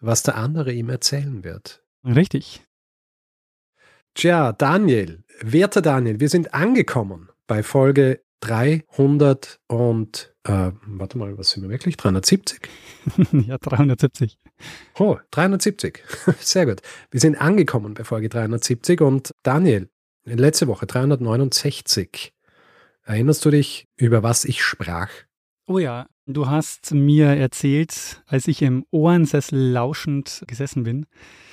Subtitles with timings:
[0.00, 1.82] was der andere ihm erzählen wird.
[2.04, 2.62] Richtig.
[4.14, 11.50] Tja, Daniel, werter Daniel, wir sind angekommen bei Folge 300 und, äh, warte mal, was
[11.50, 11.96] sind wir wirklich?
[11.96, 12.68] 370?
[13.46, 14.38] ja, 370.
[14.98, 16.02] Oh, 370.
[16.40, 16.82] Sehr gut.
[17.10, 19.88] Wir sind angekommen bei Folge 370 und Daniel,
[20.24, 22.32] letzte Woche 369.
[23.04, 25.10] Erinnerst du dich, über was ich sprach?
[25.66, 31.06] Oh ja, du hast mir erzählt, als ich im Ohrensessel lauschend gesessen bin,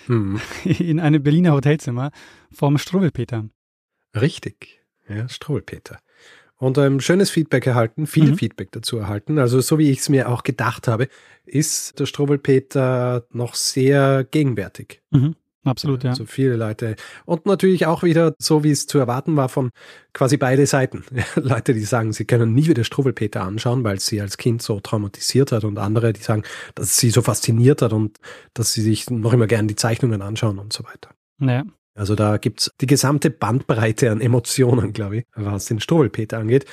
[0.06, 0.40] hm.
[0.66, 2.12] in einem Berliner Hotelzimmer
[2.52, 3.50] vom Struwelpeter.
[4.16, 6.00] Richtig, ja, Struwelpeter.
[6.58, 8.38] Und ein ähm, schönes Feedback erhalten, viel mhm.
[8.38, 9.38] Feedback dazu erhalten.
[9.40, 11.10] Also so wie ich es mir auch gedacht habe,
[11.46, 15.02] ist der Struwelpeter noch sehr gegenwärtig.
[15.10, 15.36] Mhm.
[15.66, 16.10] Absolut, ja.
[16.12, 16.96] Also viele Leute.
[17.26, 19.72] Und natürlich auch wieder, so wie es zu erwarten war, von
[20.14, 21.04] quasi beide Seiten.
[21.36, 24.80] Leute, die sagen, sie können nie wieder Struwelpeter anschauen, weil es sie als Kind so
[24.80, 26.44] traumatisiert hat und andere, die sagen,
[26.76, 28.18] dass es sie so fasziniert hat und
[28.54, 31.12] dass sie sich noch immer gern die Zeichnungen anschauen und so weiter.
[31.40, 31.64] Ja.
[31.96, 36.66] Also da gibt's die gesamte Bandbreite an Emotionen, glaube ich, was den Struwelpeter angeht.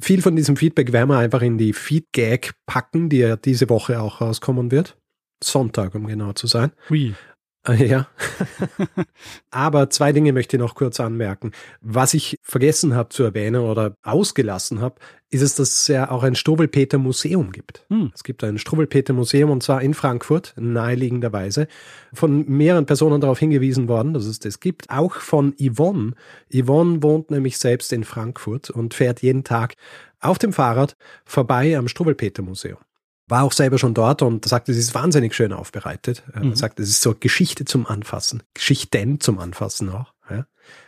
[0.00, 4.00] Viel von diesem Feedback werden wir einfach in die Feedgag packen, die ja diese Woche
[4.00, 4.96] auch rauskommen wird.
[5.42, 6.72] Sonntag, um genau zu sein.
[6.90, 7.14] Ui.
[7.68, 8.08] Äh, ja.
[9.50, 11.52] Aber zwei Dinge möchte ich noch kurz anmerken.
[11.80, 14.96] Was ich vergessen habe zu erwähnen oder ausgelassen habe,
[15.28, 17.84] ist es, dass es ja auch ein Struwelpeter Museum gibt.
[17.88, 18.12] Hm.
[18.14, 21.68] Es gibt ein Struwelpeter Museum und zwar in Frankfurt, naheliegenderweise,
[22.14, 24.88] von mehreren Personen darauf hingewiesen worden, dass es das gibt.
[24.88, 26.14] Auch von Yvonne.
[26.52, 29.74] Yvonne wohnt nämlich selbst in Frankfurt und fährt jeden Tag
[30.18, 32.78] auf dem Fahrrad vorbei am Struwelpeter Museum
[33.30, 36.22] war auch selber schon dort und sagt, es ist wahnsinnig schön aufbereitet.
[36.32, 36.54] Er mhm.
[36.54, 40.12] sagt, es ist so Geschichte zum Anfassen, Geschichten zum Anfassen auch.
[40.28, 40.46] Ja.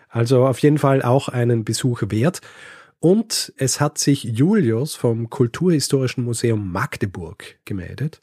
[0.08, 2.40] Also auf jeden Fall auch einen Besuch wert.
[3.00, 8.20] Und es hat sich Julius vom Kulturhistorischen Museum Magdeburg gemeldet,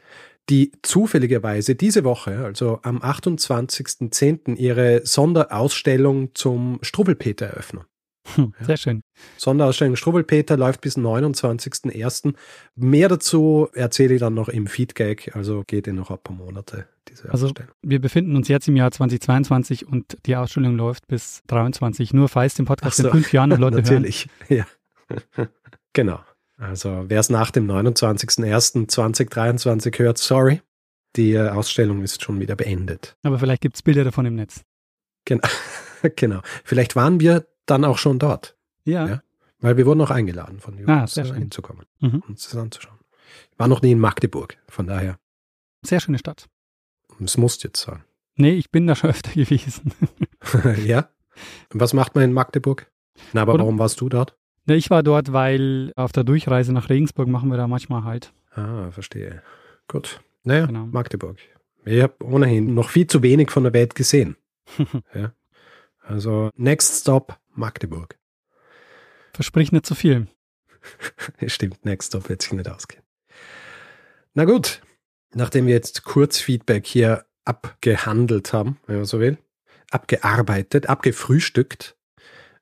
[0.49, 7.83] die zufälligerweise diese Woche, also am 28.10., ihre Sonderausstellung zum Struwelpeter eröffnen.
[8.35, 9.01] Hm, sehr schön.
[9.37, 12.33] Sonderausstellung Struwelpeter läuft bis 29.01.
[12.75, 16.87] Mehr dazu erzähle ich dann noch im Feedgag, also geht in noch ein paar Monate.
[17.07, 17.51] Diese also
[17.81, 22.13] wir befinden uns jetzt im Jahr 2022 und die Ausstellung läuft bis 23.
[22.13, 23.05] Nur falls den Podcast so.
[23.05, 24.59] in fünf Jahren noch Leute Natürlich, hören.
[24.59, 24.65] ja.
[25.93, 26.19] genau.
[26.57, 30.61] Also wer es nach dem 29.01.2023 hört, sorry.
[31.15, 33.17] Die äh, Ausstellung ist schon wieder beendet.
[33.23, 34.61] Aber vielleicht gibt es Bilder davon im Netz.
[35.25, 35.47] Genau.
[36.15, 36.41] genau.
[36.63, 38.55] Vielleicht waren wir dann auch schon dort.
[38.83, 39.07] Ja.
[39.07, 39.23] ja?
[39.59, 42.23] Weil wir wurden auch eingeladen von Jungs, ah, äh, hinzukommen, mhm.
[42.27, 42.99] uns das anzuschauen.
[43.51, 45.19] Ich war noch nie in Magdeburg, von daher.
[45.85, 46.47] Sehr schöne Stadt.
[47.23, 48.03] Es muss jetzt sein.
[48.35, 49.93] Nee, ich bin da schon öfter gewesen.
[50.85, 51.09] ja?
[51.71, 52.89] Was macht man in Magdeburg?
[53.33, 54.37] Na, aber Oder, warum warst du dort?
[54.65, 58.33] Ne, ich war dort, weil auf der Durchreise nach Regensburg machen wir da manchmal halt.
[58.51, 59.41] Ah, verstehe.
[59.87, 60.21] Gut.
[60.43, 60.85] Naja, genau.
[60.85, 61.37] Magdeburg.
[61.85, 64.37] Ich habe ohnehin noch viel zu wenig von der Welt gesehen.
[65.13, 65.33] ja.
[66.01, 68.17] Also Next Stop Magdeburg.
[69.33, 70.27] Versprich nicht zu viel.
[71.47, 73.03] Stimmt, Next Stop wird sich nicht ausgehen.
[74.33, 74.81] Na gut,
[75.33, 79.37] nachdem wir jetzt Kurzfeedback hier abgehandelt haben, wenn man so will,
[79.91, 81.97] abgearbeitet, abgefrühstückt,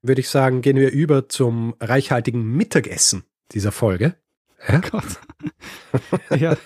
[0.01, 4.15] würde ich sagen, gehen wir über zum reichhaltigen Mittagessen dieser Folge.
[4.67, 4.81] Ja?
[4.83, 5.19] Oh Gott.
[6.39, 6.57] ja.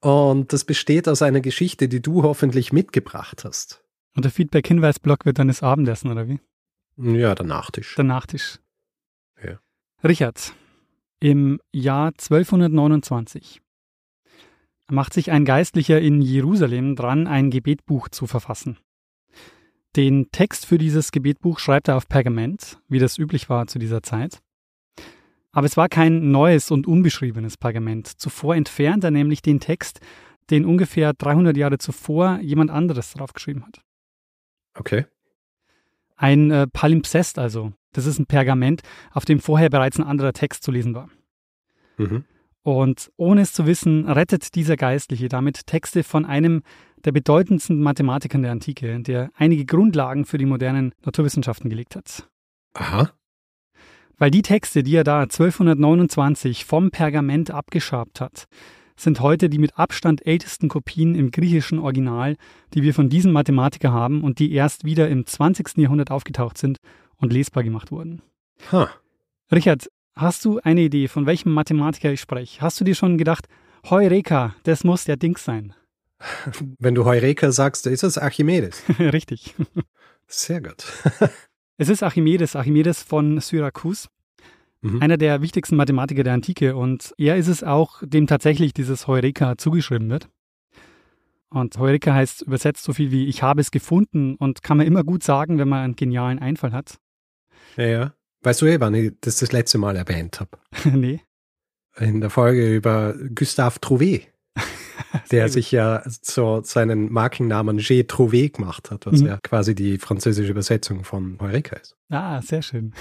[0.00, 3.81] Und das besteht aus einer Geschichte, die du hoffentlich mitgebracht hast.
[4.14, 6.40] Und der Feedback-Hinweisblock wird dann das Abendessen, oder wie?
[6.96, 7.94] Ja, der Nachtisch.
[7.94, 8.58] Der Nachtisch.
[9.42, 9.58] Ja.
[10.04, 10.54] Richard,
[11.20, 13.62] im Jahr 1229
[14.90, 18.78] macht sich ein Geistlicher in Jerusalem dran, ein Gebetbuch zu verfassen.
[19.96, 24.02] Den Text für dieses Gebetbuch schreibt er auf Pergament, wie das üblich war zu dieser
[24.02, 24.40] Zeit.
[25.52, 28.08] Aber es war kein neues und unbeschriebenes Pergament.
[28.08, 30.00] Zuvor entfernt er nämlich den Text,
[30.50, 33.82] den ungefähr 300 Jahre zuvor jemand anderes draufgeschrieben hat.
[34.74, 35.06] Okay.
[36.16, 37.72] Ein äh, Palimpsest also.
[37.92, 38.82] Das ist ein Pergament,
[39.12, 41.08] auf dem vorher bereits ein anderer Text zu lesen war.
[41.98, 42.24] Mhm.
[42.62, 46.62] Und ohne es zu wissen, rettet dieser Geistliche damit Texte von einem
[47.04, 52.28] der bedeutendsten Mathematikern der Antike, der einige Grundlagen für die modernen Naturwissenschaften gelegt hat.
[52.74, 53.10] Aha.
[54.16, 58.46] Weil die Texte, die er da 1229 vom Pergament abgeschabt hat,
[58.96, 62.36] sind heute die mit Abstand ältesten Kopien im griechischen Original,
[62.74, 65.78] die wir von diesem Mathematiker haben und die erst wieder im 20.
[65.78, 66.78] Jahrhundert aufgetaucht sind
[67.16, 68.22] und lesbar gemacht wurden.
[68.70, 68.86] Huh.
[69.50, 72.60] Richard, hast du eine Idee, von welchem Mathematiker ich spreche?
[72.60, 73.46] Hast du dir schon gedacht,
[73.88, 75.74] Heureka, das muss der Dings sein?
[76.78, 78.82] Wenn du Heureka sagst, ist es Archimedes.
[78.98, 79.54] Richtig.
[80.26, 80.84] Sehr gut.
[81.76, 84.08] es ist Archimedes, Archimedes von Syrakus.
[84.82, 85.00] Mhm.
[85.00, 89.56] Einer der wichtigsten Mathematiker der Antike und er ist es auch, dem tatsächlich dieses Heureka
[89.56, 90.28] zugeschrieben wird.
[91.50, 95.04] Und Heureka heißt übersetzt so viel wie ich habe es gefunden und kann man immer
[95.04, 96.98] gut sagen, wenn man einen genialen Einfall hat.
[97.76, 98.14] Ja, ja.
[98.42, 100.50] Weißt du eh, wann ich das das letzte Mal erwähnt habe?
[100.96, 101.20] nee.
[101.98, 104.22] In der Folge über Gustave Trouvé,
[105.30, 108.02] der sich ja so seinen Markennamen G.
[108.02, 109.26] Trouvé gemacht hat, was mhm.
[109.26, 111.94] ja quasi die französische Übersetzung von Heureka ist.
[112.08, 112.94] Ah, sehr schön.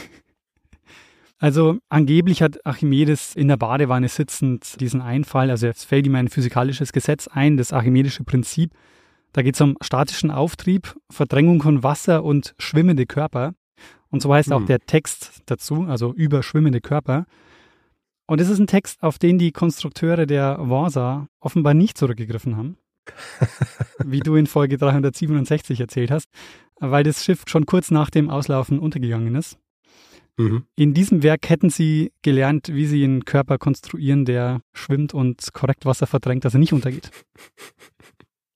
[1.42, 6.28] Also angeblich hat Archimedes in der Badewanne sitzend diesen Einfall, also es fällt ihm ein
[6.28, 8.74] physikalisches Gesetz ein, das archimedische Prinzip.
[9.34, 13.56] Da geht es um statischen Auftrieb, Verdrängung von Wasser und schwimmende Körper.
[14.12, 14.54] Und so heißt hm.
[14.54, 17.26] auch der Text dazu, also über schwimmende Körper.
[18.28, 22.78] Und es ist ein Text, auf den die Konstrukteure der Warsa offenbar nicht zurückgegriffen haben.
[24.06, 26.30] wie du in Folge 367 erzählt hast,
[26.80, 29.58] weil das Schiff schon kurz nach dem Auslaufen untergegangen ist.
[30.42, 30.64] Mhm.
[30.76, 35.86] In diesem Werk hätten sie gelernt, wie sie einen Körper konstruieren, der schwimmt und korrekt
[35.86, 37.12] Wasser verdrängt, dass er nicht untergeht.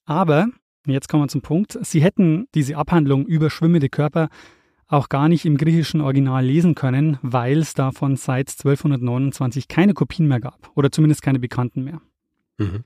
[0.05, 0.47] Aber,
[0.85, 4.29] jetzt kommen wir zum Punkt, sie hätten diese Abhandlung über schwimmende Körper
[4.87, 10.27] auch gar nicht im griechischen Original lesen können, weil es davon seit 1229 keine Kopien
[10.27, 12.01] mehr gab oder zumindest keine bekannten mehr.
[12.57, 12.83] Mhm.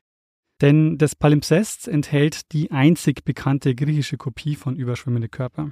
[0.61, 5.71] Denn das Palimpsest enthält die einzig bekannte griechische Kopie von Überschwimmende Körper.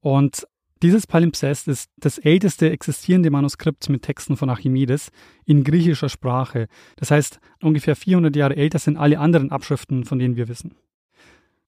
[0.00, 0.46] Und
[0.86, 5.10] dieses Palimpsest ist das älteste existierende Manuskript mit Texten von Archimedes
[5.44, 6.68] in griechischer Sprache.
[6.94, 10.76] Das heißt, ungefähr 400 Jahre älter sind alle anderen Abschriften, von denen wir wissen.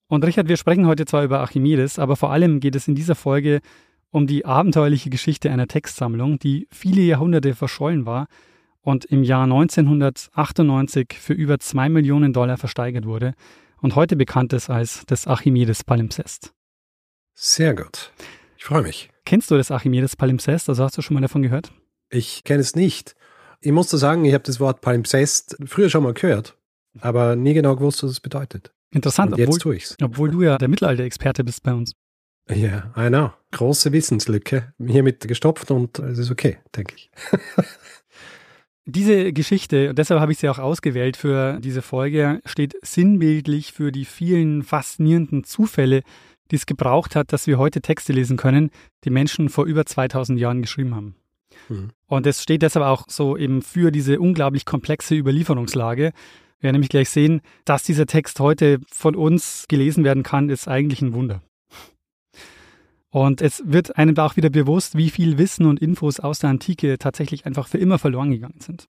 [0.07, 3.15] Und Richard, wir sprechen heute zwar über Archimedes, aber vor allem geht es in dieser
[3.15, 3.59] Folge
[4.09, 8.27] um die abenteuerliche Geschichte einer Textsammlung, die viele Jahrhunderte verschollen war
[8.79, 13.33] und im Jahr 1998 für über zwei Millionen Dollar versteigert wurde
[13.81, 16.53] und heute bekannt ist als das Archimedes Palimpsest.
[17.33, 18.13] Sehr gut.
[18.59, 19.09] Ich freue mich.
[19.25, 20.67] Kennst du das Archimedes Palimpsest?
[20.67, 21.71] Also hast du schon mal davon gehört?
[22.09, 23.15] Ich kenne es nicht.
[23.61, 26.57] Ich muss sagen, ich habe das Wort Palimpsest früher schon mal gehört,
[26.99, 28.73] aber nie genau gewusst, was es bedeutet.
[28.91, 29.95] Interessant, Und jetzt tue ich's.
[30.01, 31.93] obwohl du ja der Mittelalter-Experte bist bei uns.
[32.49, 33.31] Ja, yeah, I know.
[33.51, 34.73] Große Wissenslücke.
[34.85, 37.11] Hiermit gestopft und es ist okay, denke ich.
[38.85, 43.91] Diese Geschichte, und deshalb habe ich sie auch ausgewählt für diese Folge, steht sinnbildlich für
[43.91, 46.01] die vielen faszinierenden Zufälle,
[46.51, 48.71] die es gebraucht hat, dass wir heute Texte lesen können,
[49.03, 51.15] die Menschen vor über 2000 Jahren geschrieben haben.
[51.67, 51.89] Mhm.
[52.07, 56.11] Und es steht deshalb auch so eben für diese unglaublich komplexe Überlieferungslage.
[56.59, 60.67] Wir werden nämlich gleich sehen, dass dieser Text heute von uns gelesen werden kann, ist
[60.67, 61.41] eigentlich ein Wunder.
[63.11, 66.51] Und es wird einem da auch wieder bewusst, wie viel Wissen und Infos aus der
[66.51, 68.87] Antike tatsächlich einfach für immer verloren gegangen sind.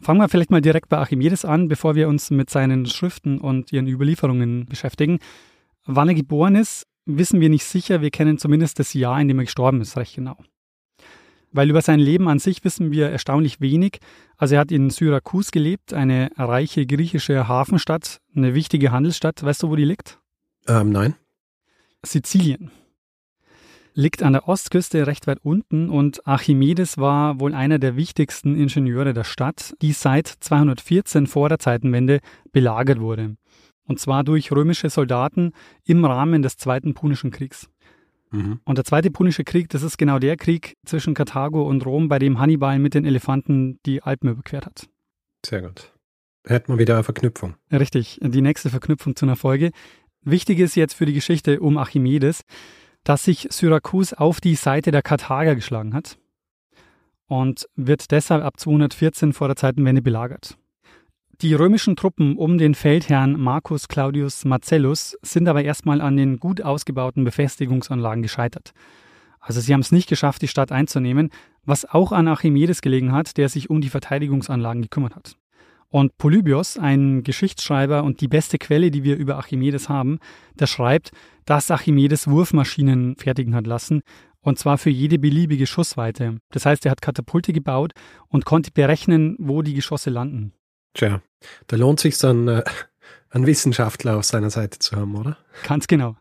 [0.00, 3.70] Fangen wir vielleicht mal direkt bei Archimedes an, bevor wir uns mit seinen Schriften und
[3.72, 5.18] ihren Überlieferungen beschäftigen.
[5.84, 8.00] Wann er geboren ist, wissen wir nicht sicher.
[8.00, 10.36] Wir kennen zumindest das Jahr, in dem er gestorben ist, recht genau.
[11.50, 13.98] Weil über sein Leben an sich wissen wir erstaunlich wenig.
[14.36, 19.42] Also er hat in Syrakus gelebt, eine reiche griechische Hafenstadt, eine wichtige Handelsstadt.
[19.42, 20.18] Weißt du, wo die liegt?
[20.66, 21.14] Ähm, nein.
[22.04, 22.70] Sizilien.
[23.94, 29.12] Liegt an der Ostküste recht weit unten und Archimedes war wohl einer der wichtigsten Ingenieure
[29.12, 32.20] der Stadt, die seit 214 vor der Zeitenwende
[32.52, 33.36] belagert wurde
[33.86, 35.52] und zwar durch römische Soldaten
[35.84, 37.68] im Rahmen des Zweiten Punischen Kriegs.
[38.30, 38.60] Mhm.
[38.64, 42.18] Und der Zweite Punische Krieg, das ist genau der Krieg zwischen Karthago und Rom, bei
[42.18, 44.88] dem Hannibal mit den Elefanten die Alpen überquert hat.
[45.44, 45.92] Sehr gut.
[46.44, 47.54] Hätten wir wieder eine Verknüpfung.
[47.70, 49.70] Richtig, die nächste Verknüpfung zu einer Folge.
[50.22, 52.42] Wichtig ist jetzt für die Geschichte um Archimedes,
[53.04, 56.18] dass sich Syrakus auf die Seite der Karthager geschlagen hat
[57.26, 60.56] und wird deshalb ab 214 vor der Zeitenwende belagert.
[61.42, 66.62] Die römischen Truppen um den Feldherrn Marcus Claudius Marcellus sind aber erstmal an den gut
[66.62, 68.72] ausgebauten Befestigungsanlagen gescheitert.
[69.40, 71.30] Also sie haben es nicht geschafft, die Stadt einzunehmen,
[71.64, 75.36] was auch an Archimedes gelegen hat, der sich um die Verteidigungsanlagen gekümmert hat.
[75.88, 80.20] Und Polybios, ein Geschichtsschreiber und die beste Quelle, die wir über Archimedes haben,
[80.54, 81.10] der schreibt,
[81.44, 84.02] dass Archimedes Wurfmaschinen fertigen hat lassen,
[84.42, 86.38] und zwar für jede beliebige Schussweite.
[86.52, 87.94] Das heißt, er hat Katapulte gebaut
[88.28, 90.52] und konnte berechnen, wo die Geschosse landen.
[90.94, 91.22] Tja,
[91.66, 92.64] da lohnt sich dann, äh,
[93.30, 95.38] einen Wissenschaftler auf seiner Seite zu haben, oder?
[95.66, 96.16] Ganz genau.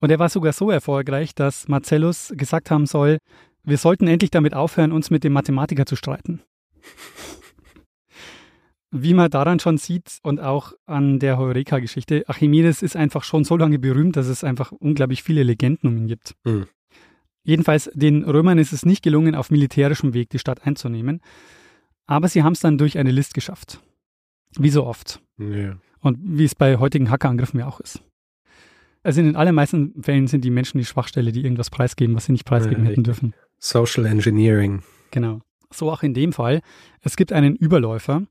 [0.00, 3.18] Und er war sogar so erfolgreich, dass Marcellus gesagt haben soll,
[3.62, 6.42] wir sollten endlich damit aufhören, uns mit dem Mathematiker zu streiten.
[8.96, 13.56] wie man daran schon sieht und auch an der Heureka-Geschichte, Archimedes ist einfach schon so
[13.56, 16.36] lange berühmt, dass es einfach unglaublich viele Legenden um ihn gibt.
[16.44, 16.66] Mhm.
[17.42, 21.20] Jedenfalls, den Römern ist es nicht gelungen, auf militärischem Weg die Stadt einzunehmen,
[22.06, 23.80] aber sie haben es dann durch eine List geschafft.
[24.56, 25.20] Wie so oft.
[25.38, 25.76] Ja.
[26.00, 28.02] Und wie es bei heutigen Hackerangriffen ja auch ist.
[29.02, 32.32] Also in den allermeisten Fällen sind die Menschen die Schwachstelle, die irgendwas preisgeben, was sie
[32.32, 33.34] nicht preisgeben ja, hätten dürfen.
[33.58, 34.82] Social Engineering.
[35.10, 35.40] Genau.
[35.70, 36.60] So auch in dem Fall.
[37.00, 38.22] Es gibt einen Überläufer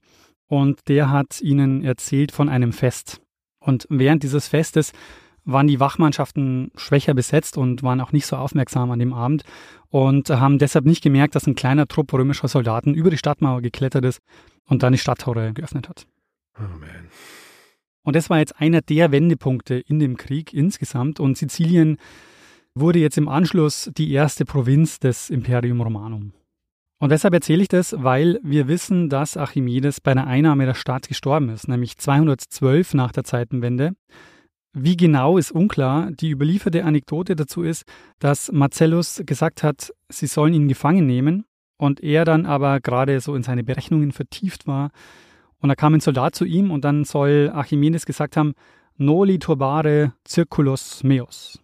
[0.48, 3.22] und der hat ihnen erzählt von einem Fest.
[3.60, 4.94] Und während dieses Festes
[5.46, 9.44] waren die Wachmannschaften schwächer besetzt und waren auch nicht so aufmerksam an dem Abend
[9.90, 14.06] und haben deshalb nicht gemerkt, dass ein kleiner Trupp römischer Soldaten über die Stadtmauer geklettert
[14.06, 14.22] ist
[14.66, 16.08] und dann die Stadttore geöffnet hat.
[16.58, 17.10] Oh man.
[18.04, 21.20] Und das war jetzt einer der Wendepunkte in dem Krieg insgesamt.
[21.20, 21.98] Und Sizilien
[22.76, 26.34] wurde jetzt im Anschluss die erste Provinz des Imperium Romanum.
[27.00, 27.96] Und weshalb erzähle ich das?
[27.98, 33.12] Weil wir wissen, dass Archimedes bei der Einnahme der Stadt gestorben ist, nämlich 212 nach
[33.12, 33.94] der Zeitenwende.
[34.74, 36.12] Wie genau ist unklar.
[36.12, 37.86] Die überlieferte Anekdote dazu ist,
[38.20, 41.46] dass Marcellus gesagt hat, sie sollen ihn gefangen nehmen
[41.78, 44.92] und er dann aber gerade so in seine Berechnungen vertieft war
[45.64, 48.54] und da kam ein Soldat zu ihm und dann soll Archimedes gesagt haben,
[48.98, 51.58] Noli turbare circulus meus.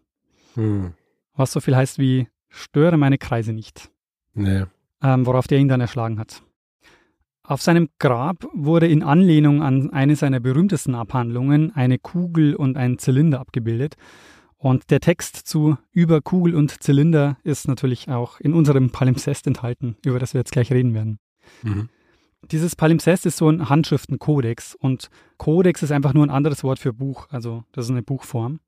[0.56, 0.94] Hm.
[1.36, 3.92] Was so viel heißt wie, störe meine Kreise nicht.
[4.34, 4.63] Nee.
[5.04, 6.42] Ähm, worauf der ihn dann erschlagen hat.
[7.50, 13.00] Auf seinem Grab wurde in Anlehnung an eine seiner berühmtesten Abhandlungen eine Kugel und ein
[13.00, 13.96] Zylinder abgebildet.
[14.60, 19.98] Und der Text zu über Kugel und Zylinder ist natürlich auch in unserem Palimpsest enthalten,
[20.06, 21.18] über das wir jetzt gleich reden werden.
[21.63, 21.89] Mhm.
[22.51, 26.94] Dieses Palimpsest ist so ein Handschriftenkodex und Kodex ist einfach nur ein anderes Wort für
[26.94, 28.60] Buch, also das ist eine Buchform.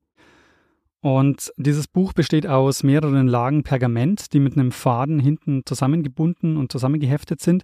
[1.02, 6.72] Und dieses Buch besteht aus mehreren Lagen Pergament, die mit einem Faden hinten zusammengebunden und
[6.72, 7.62] zusammengeheftet sind.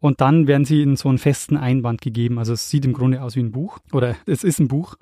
[0.00, 2.38] Und dann werden sie in so einen festen Einband gegeben.
[2.38, 4.96] Also es sieht im Grunde aus wie ein Buch oder es ist ein Buch.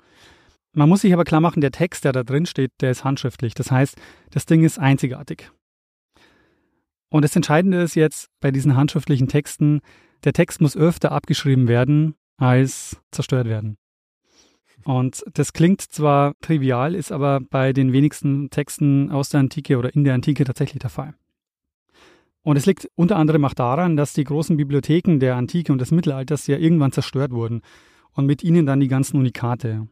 [0.73, 3.53] Man muss sich aber klar machen, der Text, der da drin steht, der ist handschriftlich.
[3.53, 3.95] Das heißt,
[4.31, 5.51] das Ding ist einzigartig.
[7.09, 9.81] Und das Entscheidende ist jetzt bei diesen handschriftlichen Texten,
[10.23, 13.77] der Text muss öfter abgeschrieben werden als zerstört werden.
[14.83, 19.93] Und das klingt zwar trivial, ist aber bei den wenigsten Texten aus der Antike oder
[19.93, 21.13] in der Antike tatsächlich der Fall.
[22.47, 25.91] Und es liegt unter anderem auch daran, dass die großen Bibliotheken der Antike und des
[25.91, 27.59] Mittelalters ja irgendwann zerstört wurden
[28.13, 29.89] und mit ihnen dann die ganzen Unikate.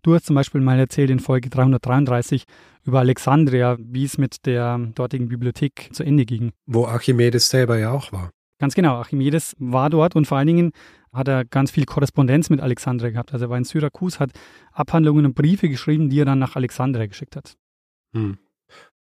[0.00, 2.44] Du hast zum Beispiel mal erzählt in Folge 333
[2.84, 6.52] über Alexandria, wie es mit der dortigen Bibliothek zu Ende ging.
[6.64, 8.30] Wo Archimedes selber ja auch war.
[8.58, 10.72] Ganz genau, Archimedes war dort und vor allen Dingen
[11.12, 13.34] hat er ganz viel Korrespondenz mit Alexandria gehabt.
[13.34, 14.30] Also er war in Syrakus, hat
[14.72, 17.58] Abhandlungen und Briefe geschrieben, die er dann nach Alexandria geschickt hat.
[18.14, 18.38] Hm.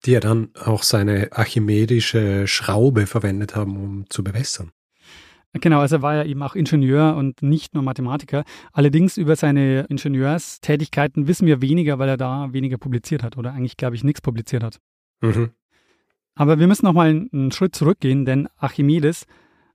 [0.05, 4.71] Die er dann auch seine archimedische Schraube verwendet haben, um zu bewässern.
[5.61, 8.45] Genau, also er war ja eben auch Ingenieur und nicht nur Mathematiker.
[8.73, 13.77] Allerdings über seine Ingenieurstätigkeiten wissen wir weniger, weil er da weniger publiziert hat oder eigentlich,
[13.77, 14.81] glaube ich, nichts publiziert hat.
[15.21, 15.51] Mhm.
[16.35, 19.27] Aber wir müssen noch mal einen Schritt zurückgehen, denn Archimedes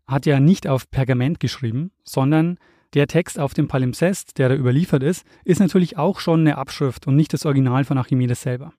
[0.05, 2.57] hat ja nicht auf Pergament geschrieben, sondern
[2.93, 7.07] der Text auf dem Palimpsest, der da überliefert ist, ist natürlich auch schon eine Abschrift
[7.07, 8.73] und nicht das Original von Archimedes selber.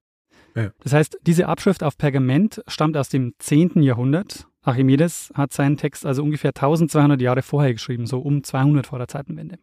[0.55, 0.73] Ja.
[0.81, 3.83] Das heißt, diese Abschrift auf Pergament stammt aus dem 10.
[3.83, 4.49] Jahrhundert.
[4.63, 9.09] Archimedes hat seinen Text also ungefähr 1200 Jahre vorher geschrieben, so um 200 vor der
[9.09, 9.59] Zeitenwende.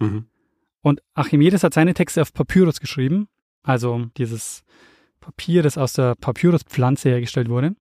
[0.00, 0.26] Mhm.
[0.80, 3.28] Und Archimedes hat seine Texte auf Papyrus geschrieben,
[3.62, 4.64] also dieses
[5.20, 7.76] Papier, das aus der Papyruspflanze hergestellt wurde.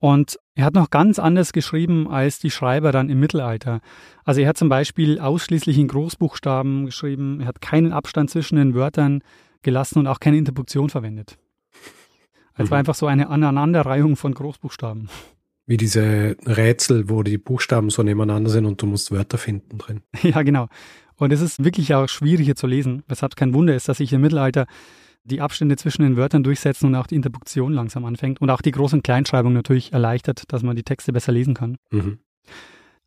[0.00, 3.80] Und er hat noch ganz anders geschrieben als die Schreiber dann im Mittelalter.
[4.24, 8.74] Also er hat zum Beispiel ausschließlich in Großbuchstaben geschrieben, er hat keinen Abstand zwischen den
[8.74, 9.22] Wörtern
[9.62, 11.38] gelassen und auch keine Interpunktion verwendet.
[12.54, 12.70] Es mhm.
[12.70, 15.08] war einfach so eine Aneinanderreihung von Großbuchstaben.
[15.66, 20.02] Wie diese Rätsel, wo die Buchstaben so nebeneinander sind und du musst Wörter finden drin.
[20.22, 20.68] Ja, genau.
[21.16, 24.12] Und es ist wirklich auch schwierig hier zu lesen, weshalb kein Wunder ist, dass sich
[24.12, 24.66] im Mittelalter
[25.24, 28.72] die Abstände zwischen den Wörtern durchsetzen und auch die Interpunktion langsam anfängt und auch die
[28.72, 31.76] Groß- und Kleinschreibung natürlich erleichtert, dass man die Texte besser lesen kann.
[31.90, 32.18] Mhm.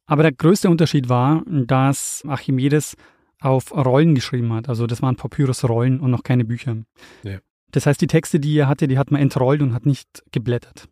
[0.05, 2.95] Aber der größte Unterschied war, dass Archimedes
[3.41, 4.69] auf Rollen geschrieben hat.
[4.69, 6.77] Also das waren Papyrusrollen und noch keine Bücher.
[7.23, 7.39] Ja.
[7.71, 10.87] Das heißt, die Texte, die er hatte, die hat man entrollt und hat nicht geblättert.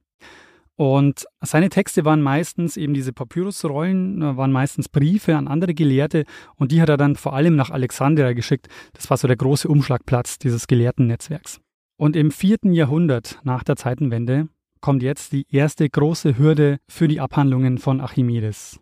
[0.75, 6.23] Und seine Texte waren meistens eben diese Papyrusrollen, äh, waren meistens Briefe an andere Gelehrte
[6.55, 8.69] und die hat er dann vor allem nach Alexandria geschickt.
[8.93, 11.59] Das war so der große Umschlagplatz dieses Gelehrtennetzwerks.
[11.97, 14.47] Und im vierten Jahrhundert nach der Zeitenwende
[14.79, 18.79] kommt jetzt die erste große Hürde für die Abhandlungen von Archimedes,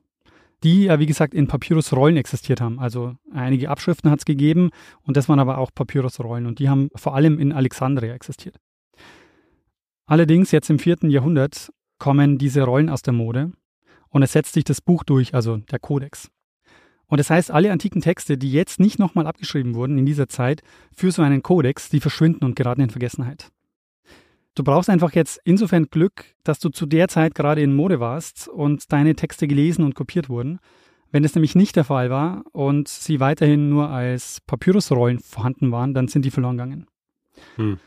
[0.64, 2.80] die ja wie gesagt in Papyrusrollen existiert haben.
[2.80, 4.70] Also einige Abschriften hat es gegeben
[5.04, 8.58] und das waren aber auch Papyrusrollen und die haben vor allem in Alexandria existiert.
[10.06, 13.52] Allerdings jetzt im vierten Jahrhundert kommen diese Rollen aus der Mode
[14.10, 16.30] und es setzt sich das Buch durch, also der Kodex.
[17.08, 20.62] Und das heißt, alle antiken Texte, die jetzt nicht nochmal abgeschrieben wurden in dieser Zeit
[20.94, 23.50] für so einen Kodex, die verschwinden und geraten in Vergessenheit.
[24.58, 28.48] Du brauchst einfach jetzt insofern Glück, dass du zu der Zeit gerade in Mode warst
[28.48, 30.58] und deine Texte gelesen und kopiert wurden.
[31.12, 35.94] Wenn es nämlich nicht der Fall war und sie weiterhin nur als Papyrusrollen vorhanden waren,
[35.94, 36.88] dann sind die verloren gegangen.
[37.58, 37.78] Hm.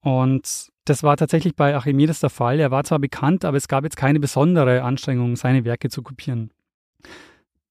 [0.00, 2.60] Und das war tatsächlich bei Archimedes der Fall.
[2.60, 6.52] Er war zwar bekannt, aber es gab jetzt keine besondere Anstrengung, seine Werke zu kopieren.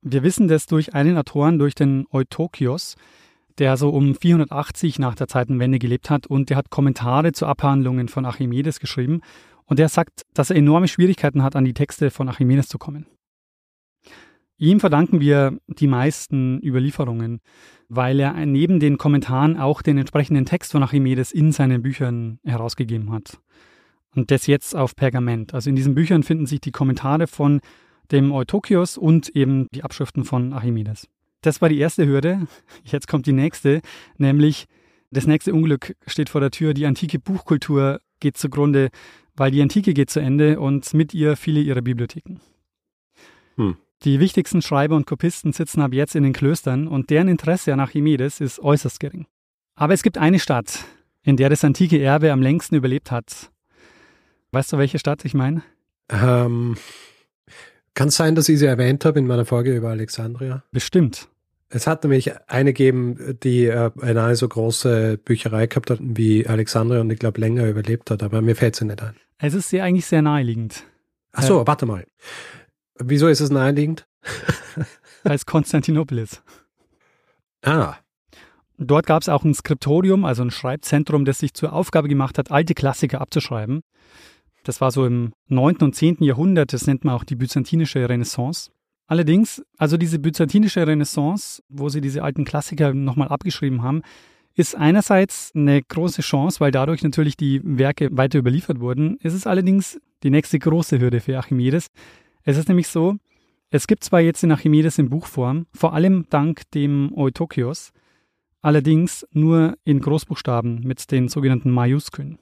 [0.02, 2.98] Wir wissen das durch einen Autoren, durch den Eutokios,
[3.60, 8.08] der so um 480 nach der Zeitenwende gelebt hat und der hat Kommentare zu Abhandlungen
[8.08, 9.22] von Archimedes geschrieben
[9.66, 13.06] und der sagt, dass er enorme Schwierigkeiten hat, an die Texte von Archimedes zu kommen.
[14.58, 17.40] Ihm verdanken wir die meisten Überlieferungen,
[17.90, 23.12] weil er neben den Kommentaren auch den entsprechenden Text von Archimedes in seinen Büchern herausgegeben
[23.12, 23.40] hat.
[24.14, 25.54] Und das jetzt auf Pergament.
[25.54, 27.60] Also in diesen Büchern finden sich die Kommentare von
[28.12, 31.08] dem Eutokios und eben die Abschriften von Archimedes.
[31.42, 32.48] Das war die erste Hürde.
[32.84, 33.82] Jetzt kommt die nächste,
[34.18, 34.68] nämlich
[35.12, 36.74] das nächste Unglück steht vor der Tür.
[36.74, 38.90] Die antike Buchkultur geht zugrunde,
[39.36, 42.40] weil die Antike geht zu Ende und mit ihr viele ihrer Bibliotheken.
[43.56, 43.76] Hm.
[44.04, 47.80] Die wichtigsten Schreiber und Kopisten sitzen ab jetzt in den Klöstern und deren Interesse an
[47.80, 49.28] Archimedes ist äußerst gering.
[49.76, 50.86] Aber es gibt eine Stadt,
[51.24, 53.52] in der das antike Erbe am längsten überlebt hat.
[54.52, 55.64] Weißt du, welche Stadt ich meine?
[56.10, 56.76] Ähm,
[57.94, 60.64] kann es sein, dass ich sie erwähnt habe in meiner Folge über Alexandria?
[60.72, 61.28] Bestimmt.
[61.70, 67.00] Es hat nämlich eine gegeben, die äh, eine so große Bücherei gehabt hat wie Alexandria
[67.02, 69.16] und ich glaube länger überlebt hat, aber mir fällt sie nicht ein.
[69.38, 70.84] Es ist ja eigentlich sehr naheliegend.
[71.32, 72.06] Ach so, äh, warte mal.
[73.00, 74.06] Wieso ist es naheliegend?
[75.24, 76.44] Weil es Konstantinopel ist.
[77.64, 77.96] Ah.
[78.78, 82.52] Dort gab es auch ein Skriptorium, also ein Schreibzentrum, das sich zur Aufgabe gemacht hat,
[82.52, 83.82] alte Klassiker abzuschreiben.
[84.64, 85.78] Das war so im 9.
[85.78, 86.18] und 10.
[86.20, 88.72] Jahrhundert, das nennt man auch die byzantinische Renaissance.
[89.08, 94.04] Allerdings, also diese byzantinische Renaissance, wo sie diese alten Klassiker nochmal abgeschrieben haben,
[94.54, 99.18] ist einerseits eine große Chance, weil dadurch natürlich die Werke weiter überliefert wurden.
[99.22, 101.88] Es ist allerdings die nächste große Hürde für Archimedes,
[102.44, 103.18] es ist nämlich so,
[103.70, 107.92] es gibt zwar jetzt den Archimedes in Buchform, vor allem dank dem Eutokios,
[108.62, 112.40] allerdings nur in Großbuchstaben mit den sogenannten Majuskeln.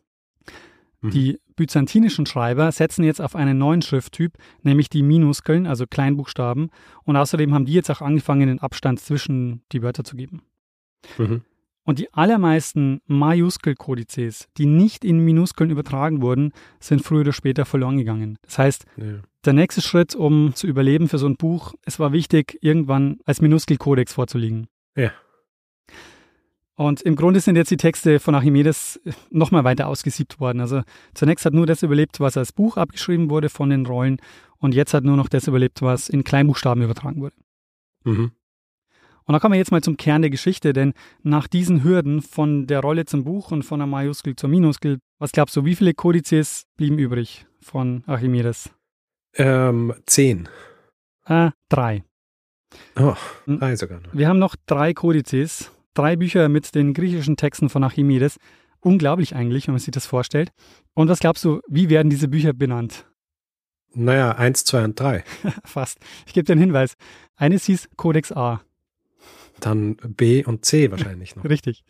[1.01, 1.09] Mhm.
[1.11, 6.71] Die byzantinischen Schreiber setzen jetzt auf einen neuen Schrifttyp, nämlich die Minuskeln, also Kleinbuchstaben,
[7.03, 10.41] und außerdem haben die jetzt auch angefangen, den Abstand zwischen die Wörter zu geben.
[11.17, 11.41] Mhm.
[11.83, 17.97] Und die allermeisten Majuskel-Kodizes, die nicht in Minuskeln übertragen wurden, sind früher oder später verloren
[17.97, 18.37] gegangen.
[18.43, 19.19] Das heißt, ja.
[19.43, 23.41] der nächste Schritt, um zu überleben für so ein Buch, es war wichtig, irgendwann als
[23.41, 24.67] Minuskel-Kodex vorzulegen.
[24.95, 25.11] Ja.
[26.79, 30.61] Und im Grunde sind jetzt die Texte von Archimedes nochmal weiter ausgesiebt worden.
[30.61, 34.15] Also zunächst hat nur das überlebt, was als Buch abgeschrieben wurde von den Rollen
[34.59, 37.35] und jetzt hat nur noch das überlebt, was in Kleinbuchstaben übertragen wurde.
[38.05, 38.31] Mhm.
[39.25, 42.65] Und da kommen wir jetzt mal zum Kern der Geschichte, denn nach diesen Hürden von
[42.65, 45.93] der Rolle zum Buch und von der Majuskel zur Minuskel, was glaubst du, wie viele
[45.93, 48.69] Kodizes blieben übrig von Archimedes?
[49.33, 50.47] Ähm, zehn.
[51.25, 52.05] Äh, drei.
[52.97, 53.59] Oh, hm?
[53.59, 54.13] drei sogar noch.
[54.13, 58.37] Wir haben noch drei Kodizes, drei Bücher mit den griechischen Texten von Archimedes.
[58.81, 60.51] Unglaublich eigentlich, wenn man sich das vorstellt.
[60.93, 63.05] Und was glaubst du, wie werden diese Bücher benannt?
[63.93, 65.23] Naja, eins, zwei und drei.
[65.65, 65.99] Fast.
[66.25, 66.95] Ich gebe dir einen Hinweis.
[67.35, 68.61] Eines hieß Codex A.
[69.59, 71.43] Dann B und C wahrscheinlich noch.
[71.49, 71.83] Richtig.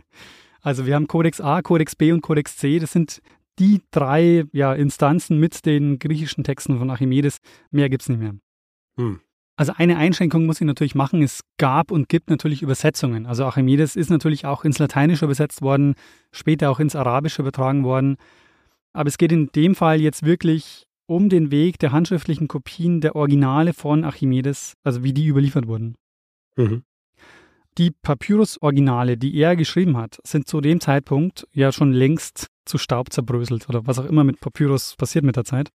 [0.61, 2.79] Also wir haben Codex A, Codex B und Codex C.
[2.79, 3.21] Das sind
[3.59, 7.39] die drei ja, Instanzen mit den griechischen Texten von Archimedes.
[7.71, 8.35] Mehr gibt es nicht mehr.
[8.97, 9.19] Hm.
[9.59, 11.21] Also eine Einschränkung muss ich natürlich machen.
[11.21, 13.25] Es gab und gibt natürlich Übersetzungen.
[13.25, 15.95] Also Archimedes ist natürlich auch ins Lateinische übersetzt worden,
[16.31, 18.15] später auch ins Arabische übertragen worden.
[18.93, 23.17] Aber es geht in dem Fall jetzt wirklich um den Weg der handschriftlichen Kopien der
[23.17, 25.95] Originale von Archimedes, also wie die überliefert wurden.
[26.55, 26.83] Mhm.
[27.77, 33.11] Die Papyrus-Originale, die er geschrieben hat, sind zu dem Zeitpunkt ja schon längst zu Staub
[33.11, 35.69] zerbröselt oder was auch immer mit Papyrus passiert mit der Zeit.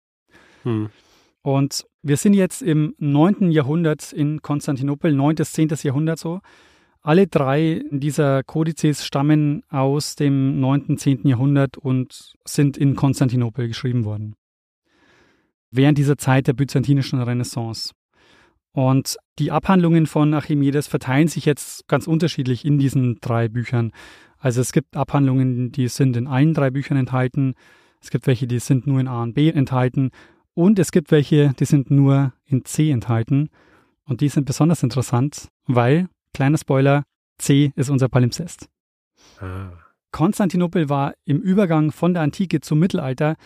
[0.65, 0.91] Hm.
[1.41, 3.51] Und wir sind jetzt im 9.
[3.51, 5.35] Jahrhundert in Konstantinopel, 9.
[5.37, 5.69] bis 10.
[5.83, 6.41] Jahrhundert so.
[7.03, 10.99] Alle drei dieser Kodizes stammen aus dem 9.
[10.99, 11.27] 10.
[11.27, 14.35] Jahrhundert und sind in Konstantinopel geschrieben worden.
[15.71, 17.93] Während dieser Zeit der byzantinischen Renaissance.
[18.73, 23.93] Und die Abhandlungen von Archimedes verteilen sich jetzt ganz unterschiedlich in diesen drei Büchern.
[24.39, 27.55] Also es gibt Abhandlungen, die sind in allen drei Büchern enthalten.
[28.01, 30.11] Es gibt welche, die sind nur in A und B enthalten.
[30.55, 33.51] Und es gibt welche, die sind nur in C enthalten.
[34.05, 37.05] Und die sind besonders interessant, weil, kleiner Spoiler,
[37.39, 38.69] C ist unser Palimpsest.
[39.39, 39.73] Ah.
[40.13, 43.37] Konstantinopel war im Übergang von der Antike zum Mittelalter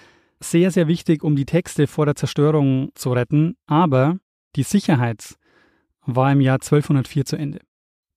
[0.41, 3.57] sehr, sehr wichtig, um die Texte vor der Zerstörung zu retten.
[3.67, 4.19] Aber
[4.57, 5.37] die Sicherheit
[6.07, 7.61] war im Jahr 1204 zu Ende.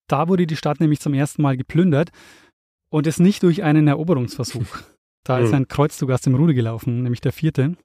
[0.08, 2.12] Da wurde die Stadt nämlich zum ersten Mal geplündert
[2.90, 4.66] und es nicht durch einen Eroberungsversuch.
[5.24, 7.76] Da ist ein Kreuzzug aus dem Ruder gelaufen, nämlich der vierte.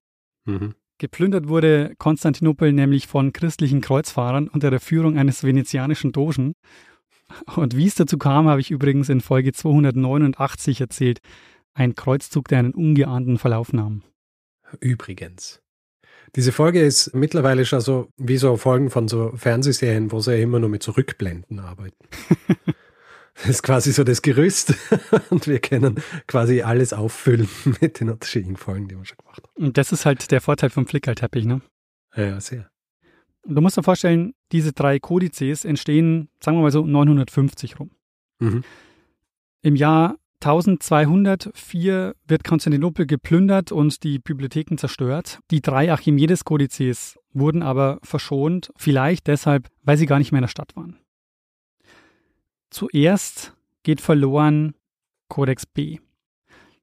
[0.45, 0.77] Mhm.
[1.03, 6.55] Geplündert wurde Konstantinopel nämlich von christlichen Kreuzfahrern unter der Führung eines venezianischen Dogen.
[7.57, 11.19] Und wie es dazu kam, habe ich übrigens in Folge 289 erzählt.
[11.75, 14.03] Ein Kreuzzug, der einen ungeahnten Verlauf nahm.
[14.79, 15.61] Übrigens.
[16.37, 20.39] Diese Folge ist mittlerweile schon so wie so Folgen von so Fernsehserien, wo sie ja
[20.45, 22.07] immer nur mit so Rückblenden arbeiten.
[23.35, 24.75] das ist quasi so das Gerüst
[25.31, 27.49] und wir können quasi alles auffüllen
[27.81, 29.67] mit den unterschiedlichen Folgen, die wir schon gemacht haben.
[29.67, 31.63] Und das ist halt der Vorteil vom Flickerteppich, ne?
[32.15, 32.71] Ja, sehr.
[33.45, 37.91] Du musst dir vorstellen, diese drei Kodizes entstehen, sagen wir mal so, 950 rum.
[38.39, 38.63] Mhm.
[39.63, 45.39] Im Jahr 1204 wird Konstantinopel geplündert und die Bibliotheken zerstört.
[45.51, 50.49] Die drei Archimedes-Kodizes wurden aber verschont, vielleicht deshalb, weil sie gar nicht mehr in der
[50.49, 50.99] Stadt waren.
[52.73, 54.75] Zuerst geht verloren
[55.29, 55.99] Kodex B.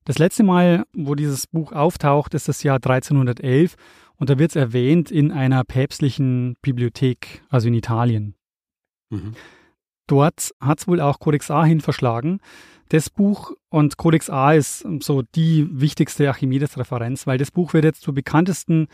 [0.05, 3.75] Das letzte Mal, wo dieses Buch auftaucht, ist das Jahr 1311
[4.17, 8.35] und da wird es erwähnt in einer päpstlichen Bibliothek, also in Italien.
[9.09, 9.33] Mhm.
[10.05, 12.39] Dort hat es wohl auch Codex A hin verschlagen.
[12.89, 18.01] Das Buch und Codex A ist so die wichtigste Archimedes-Referenz, weil das Buch wird jetzt
[18.01, 18.89] zur bekanntesten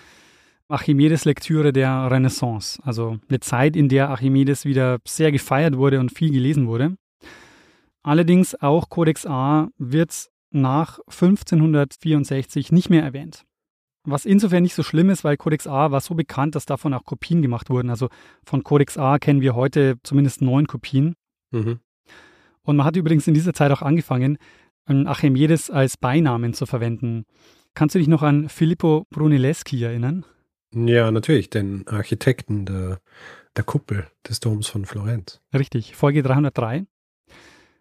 [0.68, 2.82] Archimedes-Lektüre der Renaissance.
[2.84, 6.96] Also eine Zeit, in der Archimedes wieder sehr gefeiert wurde und viel gelesen wurde.
[8.04, 13.44] Allerdings auch Codex A wird nach 1564 nicht mehr erwähnt.
[14.08, 17.04] Was insofern nicht so schlimm ist, weil Codex A war so bekannt, dass davon auch
[17.04, 17.90] Kopien gemacht wurden.
[17.90, 18.10] Also
[18.46, 21.16] von Codex A kennen wir heute zumindest neun Kopien.
[21.52, 21.80] Mhm.
[22.62, 24.38] Und man hat übrigens in dieser Zeit auch angefangen,
[24.88, 27.26] Archimedes als Beinamen zu verwenden.
[27.74, 30.26] Kannst du dich noch an Filippo Brunelleschi erinnern?
[30.76, 33.00] Ja, natürlich, den Architekten der,
[33.56, 35.42] der Kuppel des Doms von Florenz.
[35.54, 36.86] Richtig, Folge 303.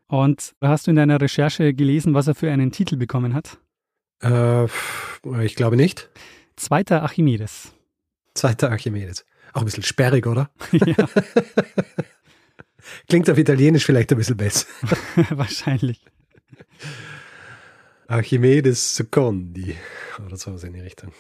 [0.06, 3.58] Und hast du in deiner Recherche gelesen, was er für einen Titel bekommen hat?
[4.22, 4.66] Äh,
[5.44, 6.08] ich glaube nicht.
[6.56, 7.72] Zweiter Archimedes.
[8.34, 9.24] Zweiter Archimedes.
[9.52, 10.50] Auch ein bisschen sperrig, oder?
[10.72, 11.08] ja,
[13.08, 14.66] Klingt auf Italienisch vielleicht ein bisschen besser.
[15.30, 16.00] wahrscheinlich.
[18.06, 19.74] Archimedes Secondi
[20.24, 21.12] oder sowas in die Richtung.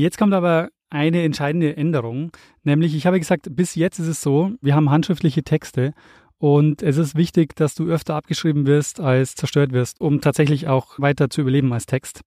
[0.00, 2.30] Jetzt kommt aber eine entscheidende Änderung,
[2.64, 5.94] nämlich ich habe gesagt, bis jetzt ist es so, wir haben handschriftliche Texte
[6.36, 10.98] und es ist wichtig, dass du öfter abgeschrieben wirst als zerstört wirst, um tatsächlich auch
[10.98, 12.20] weiter zu überleben als Text.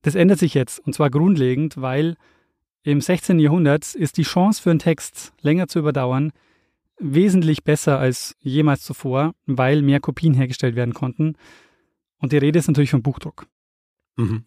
[0.00, 2.16] Das ändert sich jetzt und zwar grundlegend, weil
[2.84, 3.38] im 16.
[3.38, 6.32] Jahrhundert ist die Chance für einen Text länger zu überdauern
[6.98, 11.36] wesentlich besser als jemals zuvor, weil mehr Kopien hergestellt werden konnten.
[12.18, 13.46] Und die Rede ist natürlich vom Buchdruck.
[14.16, 14.44] Mhm.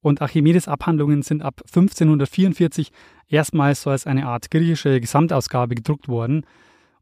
[0.00, 2.92] Und Archimedes Abhandlungen sind ab 1544
[3.26, 6.46] erstmals so als eine Art griechische Gesamtausgabe gedruckt worden.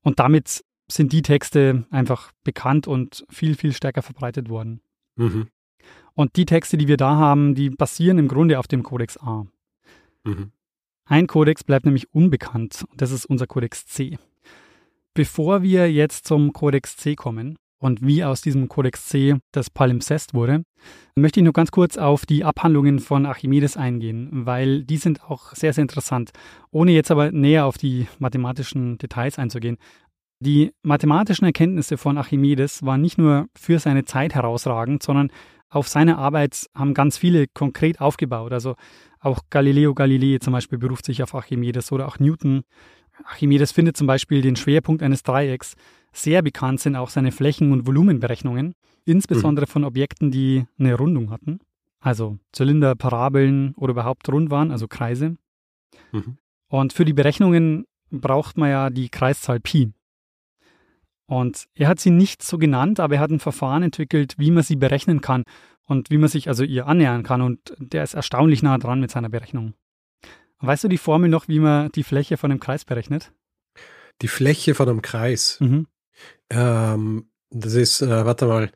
[0.03, 4.81] Und damit sind die Texte einfach bekannt und viel, viel stärker verbreitet worden.
[5.17, 5.49] Mhm.
[6.15, 9.47] Und die Texte, die wir da haben, die basieren im Grunde auf dem Kodex A.
[10.25, 10.53] Mhm.
[11.05, 14.19] Ein Kodex bleibt nämlich unbekannt und das ist unser Kodex C.
[15.15, 20.35] Bevor wir jetzt zum Kodex C kommen und wie aus diesem Kodex C das Palimpsest
[20.35, 20.63] wurde,
[21.15, 25.55] möchte ich nur ganz kurz auf die Abhandlungen von Archimedes eingehen, weil die sind auch
[25.55, 26.31] sehr, sehr interessant.
[26.71, 29.77] Ohne jetzt aber näher auf die mathematischen Details einzugehen.
[30.41, 35.31] Die mathematischen Erkenntnisse von Archimedes waren nicht nur für seine Zeit herausragend, sondern
[35.69, 38.53] auf seine Arbeit haben ganz viele konkret aufgebaut.
[38.53, 38.77] Also
[39.21, 42.63] auch Galileo Galilei zum Beispiel beruft sich auf Archimedes oder auch Newton.
[43.25, 45.75] Archimedes findet zum Beispiel den Schwerpunkt eines Dreiecks.
[46.13, 48.75] Sehr bekannt sind auch seine Flächen- und Volumenberechnungen,
[49.05, 51.61] insbesondere von Objekten, die eine Rundung hatten.
[52.01, 55.37] Also Zylinder, Parabeln oder überhaupt rund waren, also Kreise.
[56.13, 56.39] Mhm.
[56.69, 59.93] Und für die Berechnungen braucht man ja die Kreiszahl Pi.
[61.27, 64.63] Und er hat sie nicht so genannt, aber er hat ein Verfahren entwickelt, wie man
[64.63, 65.43] sie berechnen kann
[65.85, 67.43] und wie man sich also ihr annähern kann.
[67.43, 69.75] Und der ist erstaunlich nah dran mit seiner Berechnung.
[70.61, 73.33] Weißt du die Formel noch, wie man die Fläche von einem Kreis berechnet?
[74.23, 75.59] Die Fläche von einem Kreis.
[75.61, 75.87] Mhm.
[76.51, 78.71] Ähm, das ist, äh, warte mal,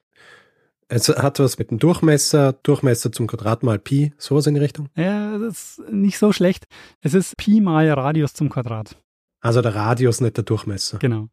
[0.89, 4.89] es hat was mit dem Durchmesser, Durchmesser zum Quadrat mal Pi, sowas in die Richtung.
[4.97, 6.67] Ja, das ist nicht so schlecht.
[7.01, 8.97] Es ist Pi mal Radius zum Quadrat.
[9.41, 10.99] Also der Radius, nicht der Durchmesser.
[10.99, 11.29] Genau.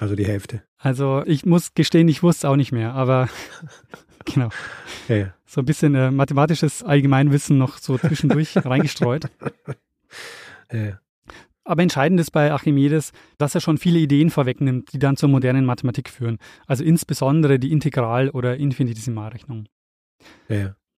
[0.00, 0.62] Also die Hälfte.
[0.76, 3.28] Also ich muss gestehen, ich wusste es auch nicht mehr, aber
[4.24, 4.50] genau.
[5.08, 5.34] Ja, ja.
[5.46, 9.28] So ein bisschen äh, mathematisches Allgemeinwissen noch so zwischendurch reingestreut.
[10.72, 11.00] ja.
[11.64, 15.64] Aber entscheidend ist bei Archimedes, dass er schon viele Ideen vorwegnimmt, die dann zur modernen
[15.64, 16.38] Mathematik führen.
[16.66, 19.66] Also insbesondere die Integral- oder Infinitesimalrechnung.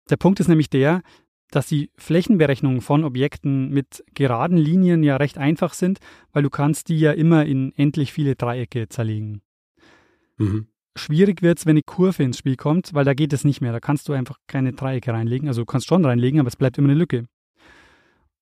[0.08, 1.02] Der Punkt ist nämlich der,
[1.50, 6.00] dass die Flächenberechnungen von Objekten mit geraden Linien ja recht einfach sind,
[6.32, 9.42] weil du kannst die ja immer in endlich viele Dreiecke zerlegen.
[10.38, 10.68] Mhm.
[10.94, 13.72] Schwierig wird es, wenn eine Kurve ins Spiel kommt, weil da geht es nicht mehr.
[13.72, 15.48] Da kannst du einfach keine Dreiecke reinlegen.
[15.48, 17.26] Also du kannst schon reinlegen, aber es bleibt immer eine Lücke.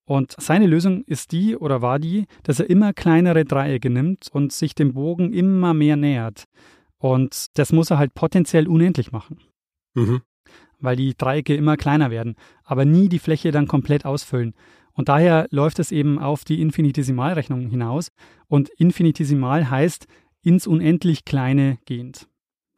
[0.04, 4.52] Und seine Lösung ist die oder war die, dass er immer kleinere Dreiecke nimmt und
[4.52, 6.46] sich dem Bogen immer mehr nähert.
[6.98, 9.38] Und das muss er halt potenziell unendlich machen.
[9.94, 10.22] Mhm.
[10.80, 12.34] Weil die Dreiecke immer kleiner werden,
[12.64, 14.54] aber nie die Fläche dann komplett ausfüllen.
[14.94, 18.08] Und daher läuft es eben auf die Infinitesimalrechnung hinaus.
[18.48, 20.06] Und infinitesimal heißt
[20.42, 22.26] ins Unendlich Kleine gehend.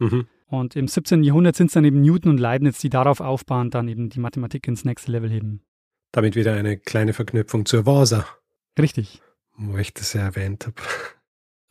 [0.03, 0.27] Mhm.
[0.49, 1.23] Und im 17.
[1.23, 4.69] Jahrhundert sind es dann eben Newton und Leibniz, die darauf aufbauen, dann eben die Mathematik
[4.69, 5.63] ins nächste Level heben.
[6.13, 8.27] Damit wieder eine kleine Verknüpfung zur Vasa.
[8.79, 9.23] Richtig.
[9.57, 10.77] Wo ich das ja erwähnt habe.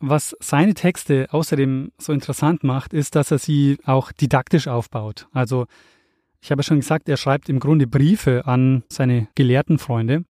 [0.00, 5.28] Was seine Texte außerdem so interessant macht, ist, dass er sie auch didaktisch aufbaut.
[5.32, 5.66] Also,
[6.40, 10.24] ich habe ja schon gesagt, er schreibt im Grunde Briefe an seine gelehrten Freunde.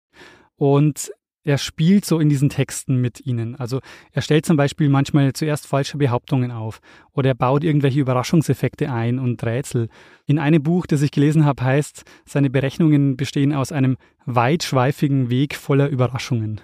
[0.56, 1.12] Und
[1.44, 3.56] er spielt so in diesen Texten mit ihnen.
[3.56, 3.80] Also
[4.12, 6.80] er stellt zum Beispiel manchmal zuerst falsche Behauptungen auf
[7.14, 9.90] oder er baut irgendwelche Überraschungseffekte ein und Rätsel.
[10.26, 15.56] In einem Buch, das ich gelesen habe, heißt, seine Berechnungen bestehen aus einem weitschweifigen Weg
[15.56, 16.62] voller Überraschungen.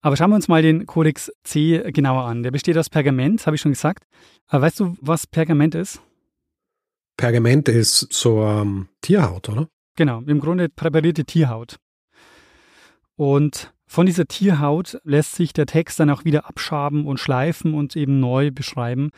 [0.00, 2.44] Aber schauen wir uns mal den Codex C genauer an.
[2.44, 4.04] Der besteht aus Pergament, habe ich schon gesagt.
[4.46, 6.00] Aber weißt du, was Pergament ist?
[7.16, 9.68] Pergament ist so ähm, Tierhaut, oder?
[9.96, 11.78] Genau, im Grunde präparierte Tierhaut.
[13.16, 17.96] Und von dieser Tierhaut lässt sich der Text dann auch wieder abschaben und schleifen und
[17.96, 19.10] eben neu beschreiben.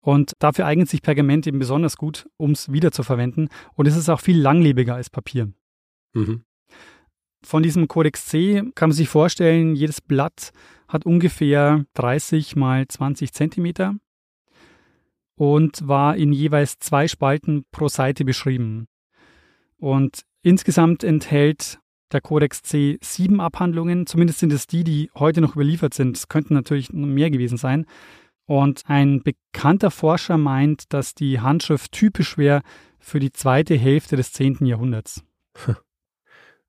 [0.00, 3.48] Und dafür eignet sich Pergament eben besonders gut, um es wieder zu verwenden.
[3.74, 5.52] Und es ist auch viel langlebiger als Papier.
[6.14, 6.44] Mhm.
[7.44, 10.52] Von diesem Codex C kann man sich vorstellen, jedes Blatt
[10.86, 13.96] hat ungefähr 30 mal 20 Zentimeter
[15.34, 18.86] und war in jeweils zwei Spalten pro Seite beschrieben.
[19.78, 21.80] Und insgesamt enthält
[22.12, 24.06] der Codex C sieben Abhandlungen.
[24.06, 26.16] Zumindest sind es die, die heute noch überliefert sind.
[26.16, 27.86] Es könnten natürlich mehr gewesen sein.
[28.46, 32.62] Und ein bekannter Forscher meint, dass die Handschrift typisch wäre
[32.98, 34.66] für die zweite Hälfte des 10.
[34.66, 35.22] Jahrhunderts.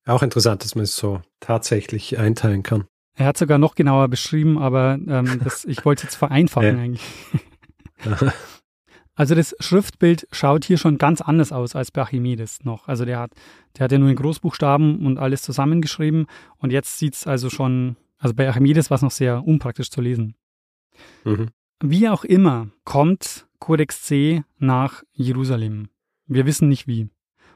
[0.05, 2.85] Auch interessant, dass man es so tatsächlich einteilen kann.
[3.15, 6.83] Er hat sogar noch genauer beschrieben, aber ähm, das, ich wollte es jetzt vereinfachen ja.
[6.83, 7.03] eigentlich.
[9.15, 12.87] Also das Schriftbild schaut hier schon ganz anders aus als bei Archimedes noch.
[12.87, 13.31] Also der hat,
[13.77, 16.25] der hat ja nur in Großbuchstaben und alles zusammengeschrieben
[16.57, 20.01] und jetzt sieht es also schon, also bei Archimedes war es noch sehr unpraktisch zu
[20.01, 20.35] lesen.
[21.25, 21.49] Mhm.
[21.81, 25.89] Wie auch immer kommt Codex C nach Jerusalem.
[26.25, 27.09] Wir wissen nicht wie.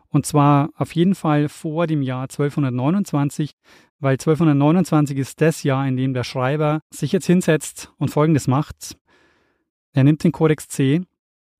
[0.10, 3.52] Und zwar auf jeden Fall vor dem Jahr 1229,
[4.00, 8.98] weil 1229 ist das Jahr, in dem der Schreiber sich jetzt hinsetzt und Folgendes macht.
[9.94, 11.02] Er nimmt den Codex C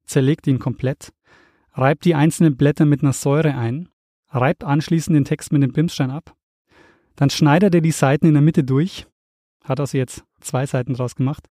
[0.08, 1.14] zerlegt ihn komplett,
[1.74, 3.90] reibt die einzelnen Blätter mit einer Säure ein,
[4.30, 6.36] reibt anschließend den Text mit dem Bimsstein ab,
[7.16, 9.08] dann schneidet er die Seiten in der Mitte durch,
[9.64, 11.48] hat also jetzt zwei Seiten draus gemacht,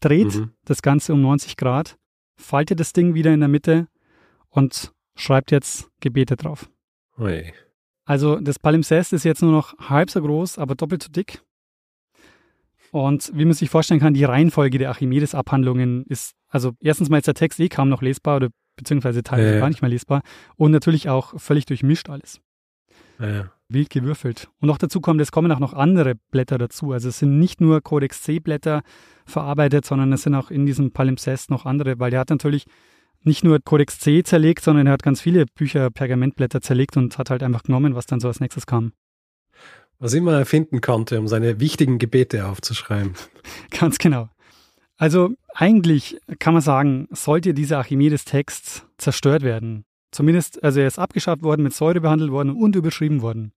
[0.00, 0.52] dreht mhm.
[0.64, 1.98] das Ganze um 90 Grad,
[2.36, 3.88] faltet das Ding wieder in der Mitte
[4.48, 6.70] und schreibt jetzt Gebete drauf.
[7.18, 7.52] Ui.
[8.04, 11.42] Also das Palimpsest ist jetzt nur noch halb so groß, aber doppelt so dick.
[12.92, 17.26] Und wie man sich vorstellen kann, die Reihenfolge der Archimedes-Abhandlungen ist, also erstens mal ist
[17.26, 20.22] der Text eh kaum noch lesbar oder beziehungsweise teilweise ja, gar nicht mehr lesbar
[20.56, 22.40] und natürlich auch völlig durchmischt alles.
[23.18, 24.48] Ja, Wild gewürfelt.
[24.60, 26.92] Und noch dazu kommt, es kommen auch noch andere Blätter dazu.
[26.92, 28.82] Also es sind nicht nur Codex C-Blätter
[29.24, 32.66] verarbeitet, sondern es sind auch in diesem Palimpsest noch andere, weil der hat natürlich
[33.22, 37.30] nicht nur Codex C zerlegt, sondern er hat ganz viele Bücher, Pergamentblätter zerlegt und hat
[37.30, 38.92] halt einfach genommen, was dann so als nächstes kam
[39.98, 43.14] was immer er finden konnte, um seine wichtigen Gebete aufzuschreiben.
[43.70, 44.28] Ganz genau.
[44.96, 49.84] Also eigentlich kann man sagen, sollte dieser Archimedes-Text zerstört werden.
[50.10, 53.52] Zumindest, also er ist abgeschafft worden, mit Säure behandelt worden und überschrieben worden.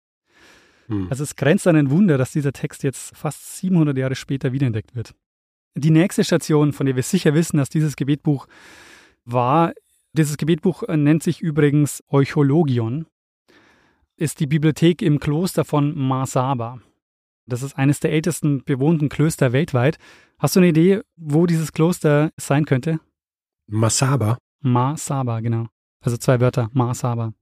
[0.87, 1.07] Hm.
[1.09, 4.95] Also es grenzt an ein Wunder, dass dieser Text jetzt fast 700 Jahre später wiederentdeckt
[4.95, 5.15] wird.
[5.75, 8.47] Die nächste Station, von der wir sicher wissen, dass dieses Gebetbuch
[9.23, 9.73] war,
[10.13, 13.05] dieses Gebetbuch nennt sich übrigens Euchologion
[14.19, 16.81] ist die Bibliothek im Kloster von Masaba.
[17.45, 19.97] Das ist eines der ältesten bewohnten Klöster weltweit.
[20.39, 23.01] Hast du eine Idee, wo dieses Kloster sein könnte?
[23.67, 24.37] Masaba.
[24.61, 25.67] Masaba, genau.
[25.99, 27.33] Also zwei Wörter, Masaba.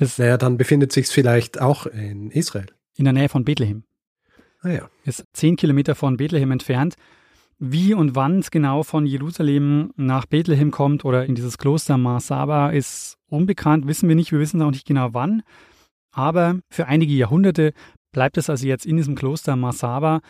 [0.00, 2.66] Ist naja, dann befindet sich es vielleicht auch in Israel.
[2.96, 3.84] In der Nähe von Bethlehem.
[4.62, 4.90] Ah ja.
[5.04, 6.94] Ist zehn Kilometer von Bethlehem entfernt.
[7.58, 12.70] Wie und wann es genau von Jerusalem nach Bethlehem kommt oder in dieses Kloster Masaba
[12.70, 14.32] ist unbekannt, wissen wir nicht.
[14.32, 15.42] Wir wissen auch nicht genau wann.
[16.10, 17.74] Aber für einige Jahrhunderte
[18.12, 20.22] bleibt es also jetzt in diesem Kloster Masaba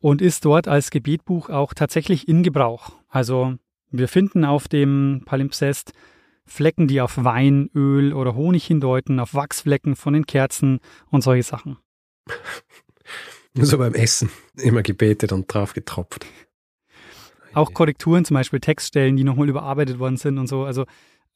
[0.00, 2.92] und ist dort als Gebetbuch auch tatsächlich in Gebrauch.
[3.08, 3.54] Also
[3.90, 5.92] wir finden auf dem Palimpsest
[6.44, 10.80] Flecken, die auf Wein, Öl oder Honig hindeuten, auf Wachsflecken von den Kerzen
[11.10, 11.78] und solche Sachen.
[13.60, 16.26] So beim Essen immer gebetet und drauf getropft.
[17.54, 20.62] Auch Korrekturen, zum Beispiel Textstellen, die nochmal überarbeitet worden sind und so.
[20.62, 20.84] Also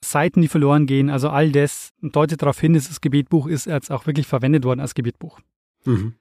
[0.04, 1.10] Seiten, die verloren gehen.
[1.10, 4.78] Also all das deutet darauf hin, dass das Gebetbuch ist jetzt auch wirklich verwendet worden
[4.78, 5.40] als Gebetbuch.
[5.84, 6.14] Mhm.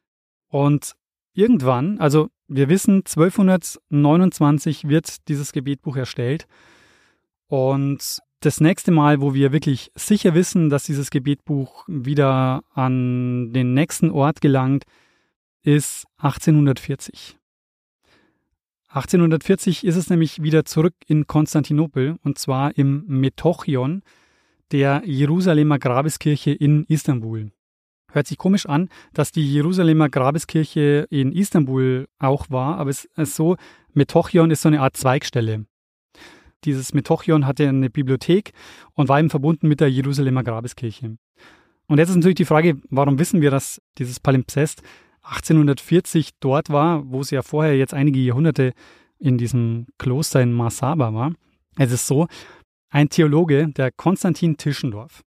[0.47, 0.95] Und
[1.33, 6.47] irgendwann, also wir wissen, 1229 wird dieses Gebetbuch erstellt.
[7.47, 13.73] Und das nächste Mal, wo wir wirklich sicher wissen, dass dieses Gebetbuch wieder an den
[13.73, 14.85] nächsten Ort gelangt,
[15.63, 17.37] ist 1840.
[18.89, 24.01] 1840 ist es nämlich wieder zurück in Konstantinopel und zwar im Metochion
[24.71, 27.51] der Jerusalemer Grabeskirche in Istanbul.
[28.11, 33.35] Hört sich komisch an, dass die Jerusalemer Grabeskirche in Istanbul auch war, aber es ist
[33.35, 33.55] so,
[33.93, 35.65] Metochion ist so eine Art Zweigstelle.
[36.65, 38.51] Dieses Metochion hatte eine Bibliothek
[38.93, 41.17] und war eben verbunden mit der Jerusalemer Grabeskirche.
[41.87, 44.81] Und jetzt ist natürlich die Frage, warum wissen wir, dass dieses Palimpsest
[45.23, 48.73] 1840 dort war, wo es ja vorher jetzt einige Jahrhunderte
[49.19, 51.33] in diesem Kloster in Marsaba war.
[51.77, 52.27] Es ist so,
[52.89, 55.21] ein Theologe, der Konstantin Tischendorf,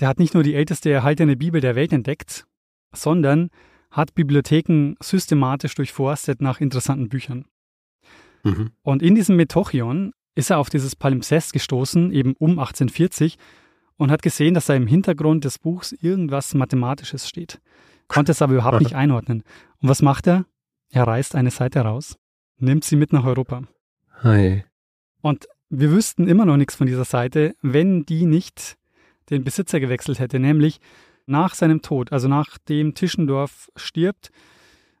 [0.00, 2.46] der hat nicht nur die älteste erhaltene Bibel der Welt entdeckt,
[2.92, 3.50] sondern
[3.90, 7.46] hat Bibliotheken systematisch durchforstet nach interessanten Büchern.
[8.42, 8.70] Mhm.
[8.82, 13.36] Und in diesem Metochion ist er auf dieses Palimpsest gestoßen, eben um 1840,
[13.96, 17.60] und hat gesehen, dass da im Hintergrund des Buchs irgendwas Mathematisches steht
[18.08, 19.42] konnte es aber überhaupt nicht einordnen.
[19.80, 20.44] Und was macht er?
[20.90, 22.16] Er reißt eine Seite raus,
[22.58, 23.62] nimmt sie mit nach Europa.
[24.22, 24.64] Hi.
[25.20, 28.76] Und wir wüssten immer noch nichts von dieser Seite, wenn die nicht
[29.30, 30.80] den Besitzer gewechselt hätte, nämlich
[31.26, 34.30] nach seinem Tod, also nachdem Tischendorf stirbt,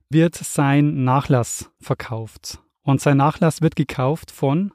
[0.08, 2.60] wird sein Nachlass verkauft.
[2.82, 4.72] Und sein Nachlass wird gekauft von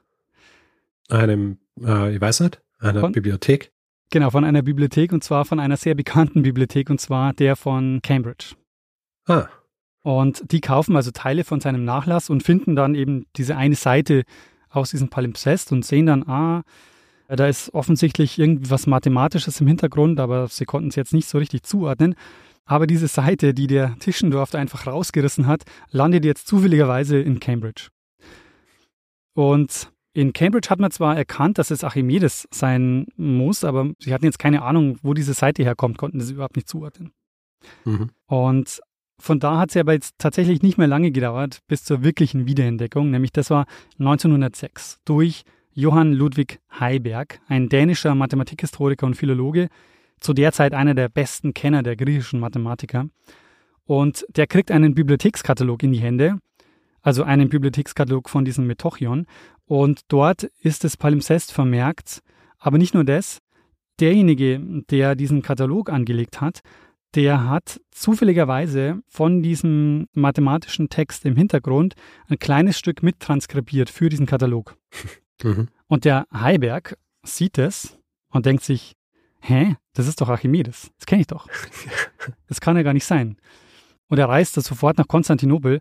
[1.08, 3.72] einem, äh, ich weiß nicht, einer von, Bibliothek.
[4.10, 8.00] Genau, von einer Bibliothek und zwar von einer sehr bekannten Bibliothek und zwar der von
[8.02, 8.54] Cambridge.
[9.26, 9.46] Ah.
[10.02, 14.24] Und die kaufen also Teile von seinem Nachlass und finden dann eben diese eine Seite
[14.68, 16.64] aus diesem Palimpsest und sehen dann, ah,
[17.36, 21.62] da ist offensichtlich irgendwas Mathematisches im Hintergrund, aber sie konnten es jetzt nicht so richtig
[21.62, 22.14] zuordnen.
[22.64, 27.88] Aber diese Seite, die der Tischendorf da einfach rausgerissen hat, landet jetzt zufälligerweise in Cambridge.
[29.34, 34.26] Und in Cambridge hat man zwar erkannt, dass es Archimedes sein muss, aber sie hatten
[34.26, 37.12] jetzt keine Ahnung, wo diese Seite herkommt, konnten das überhaupt nicht zuordnen.
[37.84, 38.10] Mhm.
[38.26, 38.80] Und
[39.18, 43.10] von da hat es aber jetzt tatsächlich nicht mehr lange gedauert bis zur wirklichen Wiederentdeckung,
[43.10, 43.66] nämlich das war
[43.98, 49.68] 1906 durch Johann Ludwig Heiberg, ein dänischer Mathematikhistoriker und Philologe,
[50.20, 53.06] zu der Zeit einer der besten Kenner der griechischen Mathematiker.
[53.84, 56.38] Und der kriegt einen Bibliothekskatalog in die Hände,
[57.00, 59.26] also einen Bibliothekskatalog von diesem Metochion.
[59.64, 62.20] Und dort ist das Palimpsest vermerkt.
[62.58, 63.38] Aber nicht nur das,
[63.98, 66.60] derjenige, der diesen Katalog angelegt hat,
[67.14, 71.94] der hat zufälligerweise von diesem mathematischen Text im Hintergrund
[72.28, 74.76] ein kleines Stück mittranskribiert für diesen Katalog.
[75.42, 75.68] Mhm.
[75.86, 77.98] Und der Heiberg sieht es
[78.30, 78.96] und denkt sich,
[79.40, 81.48] hä, das ist doch Archimedes, das kenne ich doch.
[82.46, 83.36] Das kann ja gar nicht sein.
[84.06, 85.80] Und er reist sofort nach Konstantinopel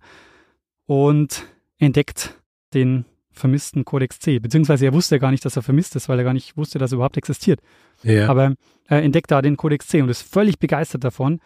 [0.86, 1.46] und
[1.78, 2.42] entdeckt
[2.74, 4.40] den vermissten Codex C.
[4.40, 6.92] Beziehungsweise er wusste gar nicht, dass er vermisst ist, weil er gar nicht wusste, dass
[6.92, 7.60] er überhaupt existiert.
[8.04, 8.28] Ja.
[8.28, 11.40] Aber er entdeckt da den Codex C und ist völlig begeistert davon,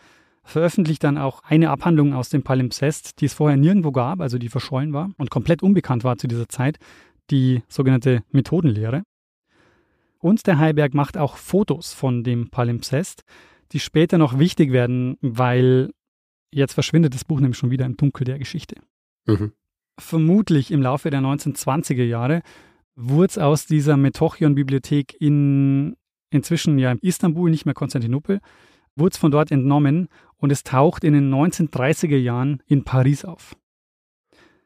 [0.43, 4.49] veröffentlicht dann auch eine Abhandlung aus dem Palimpsest, die es vorher nirgendwo gab, also die
[4.49, 6.77] verschollen war und komplett unbekannt war zu dieser Zeit,
[7.31, 9.03] die sogenannte Methodenlehre.
[10.19, 13.23] Und der Heiberg macht auch Fotos von dem Palimpsest,
[13.71, 15.91] die später noch wichtig werden, weil
[16.51, 18.75] jetzt verschwindet das Buch nämlich schon wieder im Dunkel der Geschichte.
[19.25, 19.51] Mhm
[19.97, 22.41] vermutlich im Laufe der 1920er Jahre
[22.95, 25.95] wurde es aus dieser Metochion-Bibliothek in
[26.29, 28.41] inzwischen ja Istanbul, nicht mehr Konstantinopel,
[28.95, 33.55] wurde es von dort entnommen und es taucht in den 1930er Jahren in Paris auf.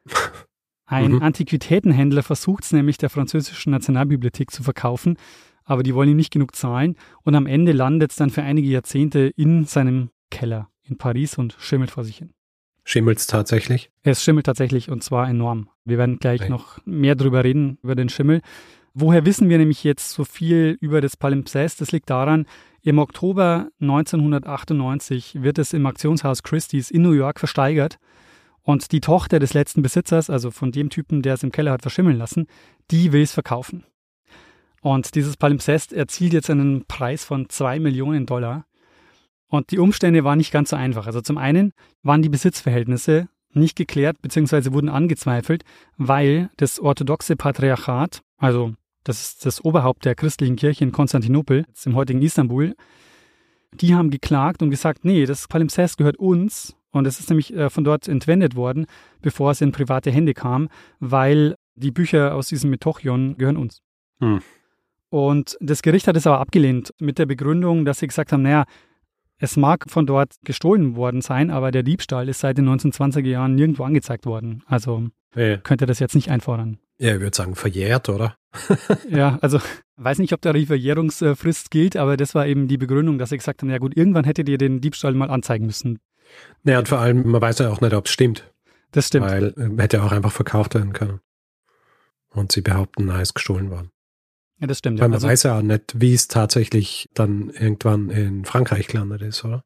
[0.90, 1.22] Ein mhm.
[1.22, 5.16] Antiquitätenhändler versucht es nämlich der französischen Nationalbibliothek zu verkaufen,
[5.64, 8.68] aber die wollen ihm nicht genug zahlen und am Ende landet es dann für einige
[8.68, 12.32] Jahrzehnte in seinem Keller in Paris und schimmelt vor sich hin.
[12.82, 13.92] Schimmelt es tatsächlich?
[14.02, 15.68] Es schimmelt tatsächlich und zwar enorm.
[15.84, 16.50] Wir werden gleich okay.
[16.50, 18.40] noch mehr drüber reden, über den Schimmel.
[18.92, 21.80] Woher wissen wir nämlich jetzt so viel über das Palimpsest?
[21.80, 22.46] Das liegt daran,
[22.82, 28.00] im Oktober 1998 wird es im Auktionshaus Christie's in New York versteigert
[28.62, 31.82] und die Tochter des letzten Besitzers, also von dem Typen, der es im Keller hat
[31.82, 32.46] verschimmeln lassen,
[32.90, 33.84] die will es verkaufen.
[34.82, 38.64] Und dieses Palimpsest erzielt jetzt einen Preis von zwei Millionen Dollar.
[39.48, 41.06] Und die Umstände waren nicht ganz so einfach.
[41.06, 44.72] Also zum einen waren die Besitzverhältnisse nicht geklärt bzw.
[44.72, 45.64] wurden angezweifelt,
[45.96, 51.94] weil das orthodoxe Patriarchat, also das ist das Oberhaupt der christlichen Kirche in Konstantinopel, im
[51.94, 52.74] heutigen Istanbul,
[53.72, 56.76] die haben geklagt und gesagt, nee, das Palimpsest gehört uns.
[56.92, 58.86] Und es ist nämlich äh, von dort entwendet worden,
[59.22, 60.68] bevor es in private Hände kam,
[60.98, 63.80] weil die Bücher aus diesem Metochion gehören uns.
[64.20, 64.40] Hm.
[65.08, 68.64] Und das Gericht hat es aber abgelehnt mit der Begründung, dass sie gesagt haben, naja,
[69.38, 73.54] es mag von dort gestohlen worden sein, aber der Diebstahl ist seit den 1920er Jahren
[73.54, 74.62] nirgendwo angezeigt worden.
[74.66, 75.56] Also ja.
[75.56, 76.78] könnte das jetzt nicht einfordern.
[77.00, 78.36] Ja, ich würde sagen, verjährt, oder?
[79.08, 79.58] ja, also
[79.96, 83.38] weiß nicht, ob da die Verjährungsfrist gilt, aber das war eben die Begründung, dass sie
[83.38, 85.98] gesagt haben, ja gut, irgendwann hättet ihr den Diebstahl mal anzeigen müssen.
[86.62, 88.52] Naja, und vor allem, man weiß ja auch nicht, ob es stimmt.
[88.92, 89.26] Das stimmt.
[89.26, 91.20] Weil äh, hätte auch einfach verkauft werden können.
[92.28, 93.90] Und sie behaupten, na, ist gestohlen worden.
[94.58, 95.00] Ja, das stimmt.
[95.00, 99.22] Weil man also, weiß ja auch nicht, wie es tatsächlich dann irgendwann in Frankreich gelandet
[99.22, 99.64] ist, oder?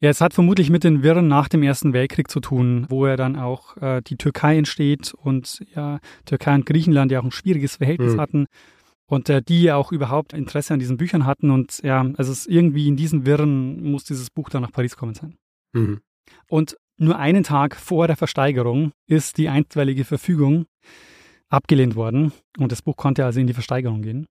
[0.00, 3.16] Ja, es hat vermutlich mit den Wirren nach dem Ersten Weltkrieg zu tun, wo ja
[3.16, 7.76] dann auch äh, die Türkei entsteht und ja, Türkei und Griechenland ja auch ein schwieriges
[7.76, 8.20] Verhältnis mhm.
[8.20, 8.46] hatten
[9.06, 12.46] und äh, die ja auch überhaupt Interesse an diesen Büchern hatten und ja, also es
[12.46, 15.36] irgendwie in diesen Wirren muss dieses Buch dann nach Paris kommen sein.
[15.72, 16.00] Mhm.
[16.48, 20.66] Und nur einen Tag vor der Versteigerung ist die einstweilige Verfügung
[21.48, 24.26] abgelehnt worden und das Buch konnte also in die Versteigerung gehen.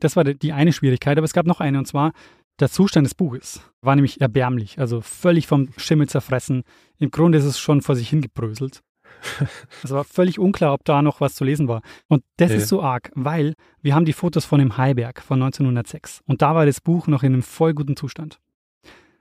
[0.00, 2.12] Das war die eine Schwierigkeit, aber es gab noch eine und zwar
[2.60, 6.64] der Zustand des Buches war nämlich erbärmlich, also völlig vom Schimmel zerfressen.
[6.98, 8.82] Im Grunde ist es schon vor sich hingebröselt.
[9.82, 11.82] Es war völlig unklar, ob da noch was zu lesen war.
[12.08, 12.58] Und das ja.
[12.58, 16.54] ist so arg, weil wir haben die Fotos von dem Heiberg von 1906 und da
[16.54, 18.38] war das Buch noch in einem voll guten Zustand.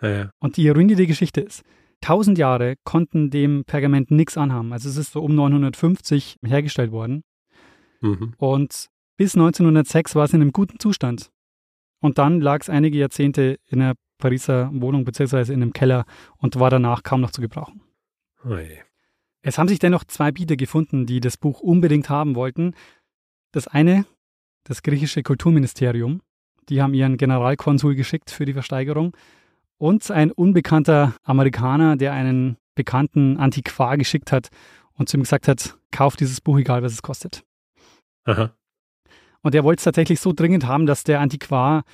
[0.01, 0.29] Ja.
[0.39, 1.63] Und die Ironie der Geschichte ist,
[2.01, 4.73] tausend Jahre konnten dem Pergament nichts anhaben.
[4.73, 7.23] Also es ist so um 950 hergestellt worden.
[8.01, 8.33] Mhm.
[8.37, 11.31] Und bis 1906 war es in einem guten Zustand.
[11.99, 16.05] Und dann lag es einige Jahrzehnte in einer Pariser Wohnung beziehungsweise in einem Keller
[16.37, 17.81] und war danach kaum noch zu gebrauchen.
[18.43, 18.79] Oje.
[19.41, 22.73] Es haben sich dennoch zwei Bieter gefunden, die das Buch unbedingt haben wollten.
[23.51, 24.05] Das eine,
[24.63, 26.21] das griechische Kulturministerium,
[26.69, 29.15] die haben ihren Generalkonsul geschickt für die Versteigerung
[29.77, 34.49] und ein unbekannter Amerikaner, der einen bekannten Antiquar geschickt hat
[34.93, 37.43] und zu ihm gesagt hat, kauf dieses Buch, egal was es kostet.
[38.25, 38.53] Aha.
[39.47, 41.85] Und er wollte es tatsächlich so dringend haben, dass der Antiquar,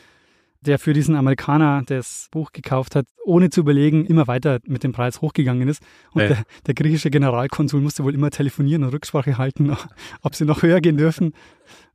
[0.61, 4.91] der für diesen Amerikaner das Buch gekauft hat, ohne zu überlegen, immer weiter mit dem
[4.91, 5.83] Preis hochgegangen ist.
[6.13, 6.27] Und ja.
[6.29, 9.77] der, der, griechische Generalkonsul musste wohl immer telefonieren und Rücksprache halten,
[10.23, 11.33] ob sie noch höher gehen dürfen.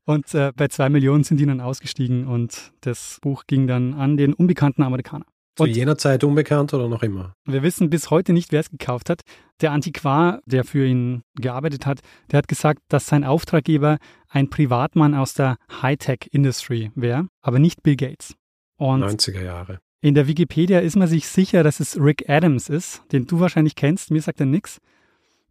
[0.05, 4.17] Und äh, bei zwei Millionen sind die dann ausgestiegen und das Buch ging dann an
[4.17, 5.27] den unbekannten Amerikaner.
[5.59, 7.35] Zu und jener Zeit unbekannt oder noch immer?
[7.45, 9.23] Wir wissen bis heute nicht, wer es gekauft hat.
[9.61, 12.01] Der Antiquar, der für ihn gearbeitet hat,
[12.31, 13.99] der hat gesagt, dass sein Auftraggeber
[14.29, 18.35] ein Privatmann aus der Hightech-Industry wäre, aber nicht Bill Gates.
[18.77, 19.81] Und 90er Jahre.
[20.01, 23.75] In der Wikipedia ist man sich sicher, dass es Rick Adams ist, den du wahrscheinlich
[23.75, 24.13] kennst.
[24.13, 24.81] Mir sagt er nichts.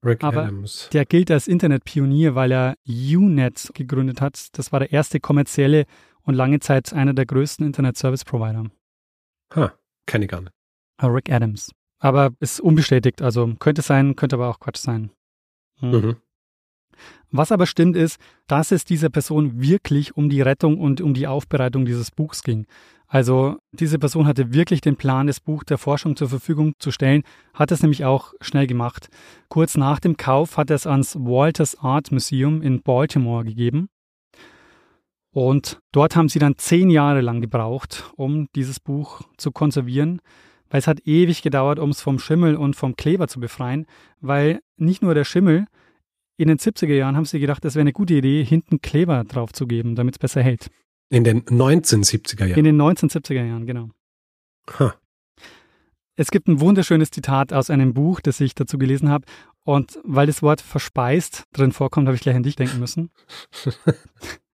[0.04, 0.88] Rick aber Adams.
[0.94, 4.48] Der gilt als Internetpionier, weil er Unet gegründet hat.
[4.54, 5.86] Das war der erste kommerzielle
[6.22, 8.66] und lange Zeit einer der größten Internet-Service-Provider.
[9.56, 9.74] Ha.
[10.08, 10.54] Kenne ich gar nicht.
[11.04, 11.72] Rick Adams.
[12.00, 15.12] Aber ist unbestätigt, also könnte sein, könnte aber auch Quatsch sein.
[15.80, 15.92] Hm.
[15.92, 16.16] Mhm.
[17.30, 21.28] Was aber stimmt ist, dass es dieser Person wirklich um die Rettung und um die
[21.28, 22.66] Aufbereitung dieses Buchs ging.
[23.08, 27.24] Also diese Person hatte wirklich den Plan, das Buch der Forschung zur Verfügung zu stellen,
[27.54, 29.10] hat es nämlich auch schnell gemacht.
[29.50, 33.90] Kurz nach dem Kauf hat er es ans Walters Art Museum in Baltimore gegeben.
[35.38, 40.20] Und dort haben sie dann zehn Jahre lang gebraucht, um dieses Buch zu konservieren,
[40.68, 43.86] weil es hat ewig gedauert, um es vom Schimmel und vom Kleber zu befreien,
[44.20, 45.68] weil nicht nur der Schimmel,
[46.38, 49.54] in den 70er Jahren haben sie gedacht, es wäre eine gute Idee, hinten Kleber drauf
[49.54, 50.72] zu geben, damit es besser hält.
[51.10, 52.58] In den 1970er Jahren?
[52.58, 53.90] In den 1970er Jahren, genau.
[54.80, 54.90] Huh.
[56.16, 59.28] Es gibt ein wunderschönes Zitat aus einem Buch, das ich dazu gelesen habe.
[59.64, 63.12] Und weil das Wort verspeist drin vorkommt, habe ich gleich an dich denken müssen.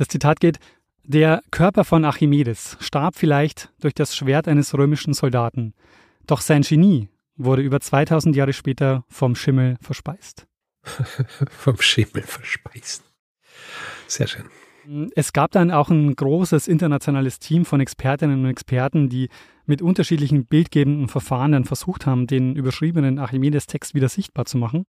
[0.00, 0.58] Das Zitat geht,
[1.04, 5.74] der Körper von Archimedes starb vielleicht durch das Schwert eines römischen Soldaten,
[6.26, 10.46] doch sein Genie wurde über 2000 Jahre später vom Schimmel verspeist.
[11.50, 13.04] vom Schimmel verspeist.
[14.06, 14.46] Sehr schön.
[15.14, 19.28] Es gab dann auch ein großes internationales Team von Expertinnen und Experten, die
[19.66, 24.86] mit unterschiedlichen bildgebenden Verfahren dann versucht haben, den überschriebenen Archimedes-Text wieder sichtbar zu machen.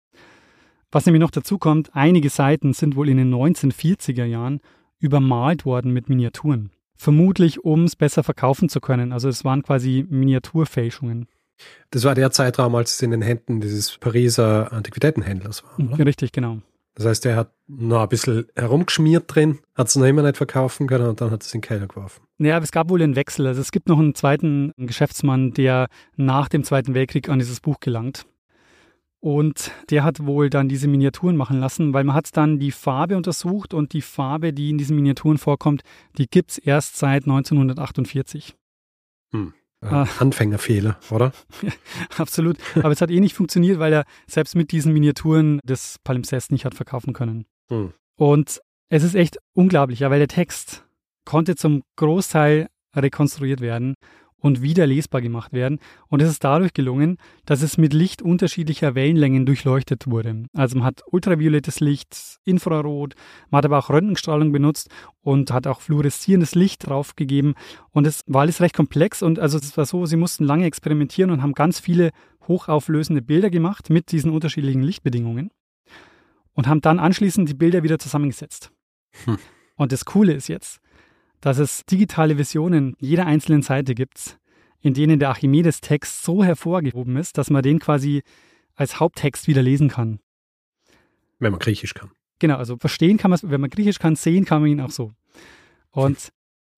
[0.92, 4.62] Was nämlich noch dazu kommt, einige Seiten sind wohl in den 1940er Jahren
[5.06, 6.72] übermalt worden mit Miniaturen.
[6.98, 9.12] Vermutlich, um es besser verkaufen zu können.
[9.12, 11.28] Also es waren quasi Miniaturfälschungen.
[11.92, 16.06] Das war der Zeitraum, als es in den Händen dieses Pariser Antiquitätenhändlers war, oder?
[16.06, 16.60] Richtig, genau.
[16.96, 20.88] Das heißt, er hat noch ein bisschen herumgeschmiert drin, hat es noch immer nicht verkaufen
[20.88, 22.24] können und dann hat es in den Keller geworfen.
[22.38, 23.48] Naja, aber es gab wohl einen Wechsel.
[23.48, 27.82] Also es gibt noch einen zweiten Geschäftsmann, der nach dem Zweiten Weltkrieg an dieses Buch
[27.82, 28.26] gelangt.
[29.20, 33.18] Und der hat wohl dann diese Miniaturen machen lassen, weil man hat dann die Farbe
[33.18, 35.82] untersucht und die Farbe, die in diesen Miniaturen vorkommt,
[36.18, 38.56] die gibt es erst seit 1948.
[39.32, 39.54] Hm.
[39.82, 40.08] Ah.
[40.20, 41.32] Anfängerfehler, oder?
[42.18, 42.58] absolut.
[42.76, 46.66] Aber es hat eh nicht funktioniert, weil er selbst mit diesen Miniaturen das Palimpsest nicht
[46.66, 47.46] hat verkaufen können.
[47.70, 47.94] Hm.
[48.18, 50.86] Und es ist echt unglaublich, ja, weil der Text
[51.26, 53.96] konnte zum Großteil rekonstruiert werden
[54.46, 55.80] und wieder lesbar gemacht werden.
[56.08, 57.18] Und es ist dadurch gelungen,
[57.48, 60.44] dass es mit Licht unterschiedlicher Wellenlängen durchleuchtet wurde.
[60.54, 63.16] Also man hat ultraviolettes Licht, Infrarot,
[63.50, 64.92] man hat aber auch Röntgenstrahlung benutzt
[65.24, 67.56] und hat auch fluoreszierendes Licht draufgegeben.
[67.90, 71.32] Und es war alles recht komplex und also es war so, sie mussten lange experimentieren
[71.32, 72.12] und haben ganz viele
[72.48, 75.50] hochauflösende Bilder gemacht mit diesen unterschiedlichen Lichtbedingungen
[76.54, 78.70] und haben dann anschließend die Bilder wieder zusammengesetzt.
[79.24, 79.40] Hm.
[79.76, 80.82] Und das Coole ist jetzt,
[81.42, 84.40] dass es digitale Versionen jeder einzelnen Seite gibt,
[84.82, 88.24] in denen der Archimedes-Text so hervorgehoben ist, dass man den quasi
[88.76, 90.20] als Haupttext wieder lesen kann.
[91.40, 92.12] Wenn man Griechisch kann.
[92.40, 94.92] Genau, also verstehen kann man es, wenn man Griechisch kann, sehen kann man ihn auch
[94.92, 95.14] so.
[95.92, 96.30] Und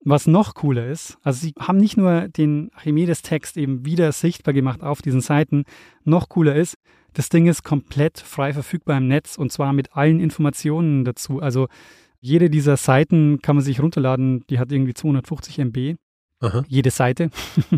[0.01, 4.83] was noch cooler ist, also sie haben nicht nur den Archimedes-Text eben wieder sichtbar gemacht
[4.83, 5.65] auf diesen Seiten,
[6.03, 6.77] noch cooler ist,
[7.13, 11.41] das Ding ist komplett frei verfügbar im Netz und zwar mit allen Informationen dazu.
[11.41, 11.67] Also
[12.19, 15.95] jede dieser Seiten kann man sich runterladen, die hat irgendwie 250 MB.
[16.39, 16.63] Aha.
[16.67, 17.29] Jede Seite.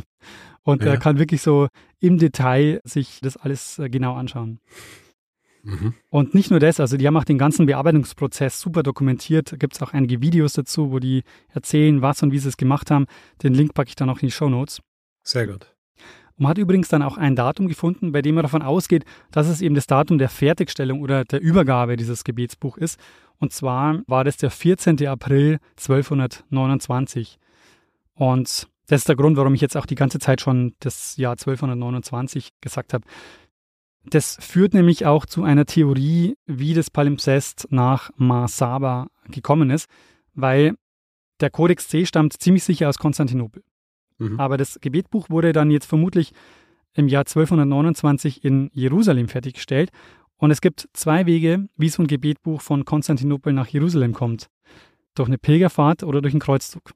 [0.63, 0.97] und ja.
[0.97, 1.67] kann wirklich so
[1.99, 4.59] im Detail sich das alles äh, genau anschauen.
[5.63, 5.93] Mhm.
[6.09, 9.51] Und nicht nur das, also die haben auch den ganzen Bearbeitungsprozess super dokumentiert.
[9.51, 12.57] Da gibt es auch einige Videos dazu, wo die erzählen, was und wie sie es
[12.57, 13.05] gemacht haben.
[13.43, 14.81] Den Link packe ich dann auch in die Show Notes.
[15.23, 15.73] Sehr gut.
[16.37, 19.61] Man hat übrigens dann auch ein Datum gefunden, bei dem man davon ausgeht, dass es
[19.61, 22.97] eben das Datum der Fertigstellung oder der Übergabe dieses Gebetsbuch ist.
[23.39, 25.05] Und zwar war das der 14.
[25.07, 27.39] April 1229.
[28.13, 31.33] Und das ist der Grund, warum ich jetzt auch die ganze Zeit schon das Jahr
[31.33, 33.05] 1229 gesagt habe.
[34.05, 39.87] Das führt nämlich auch zu einer Theorie, wie das Palimpsest nach Masaba gekommen ist,
[40.33, 40.75] weil
[41.39, 43.63] der Codex C stammt ziemlich sicher aus Konstantinopel.
[44.17, 44.39] Mhm.
[44.39, 46.31] Aber das Gebetbuch wurde dann jetzt vermutlich
[46.93, 49.91] im Jahr 1229 in Jerusalem fertiggestellt
[50.39, 54.49] und es gibt zwei Wege, wie so ein Gebetbuch von Konstantinopel nach Jerusalem kommt.
[55.13, 56.93] Durch eine Pilgerfahrt oder durch einen Kreuzzug.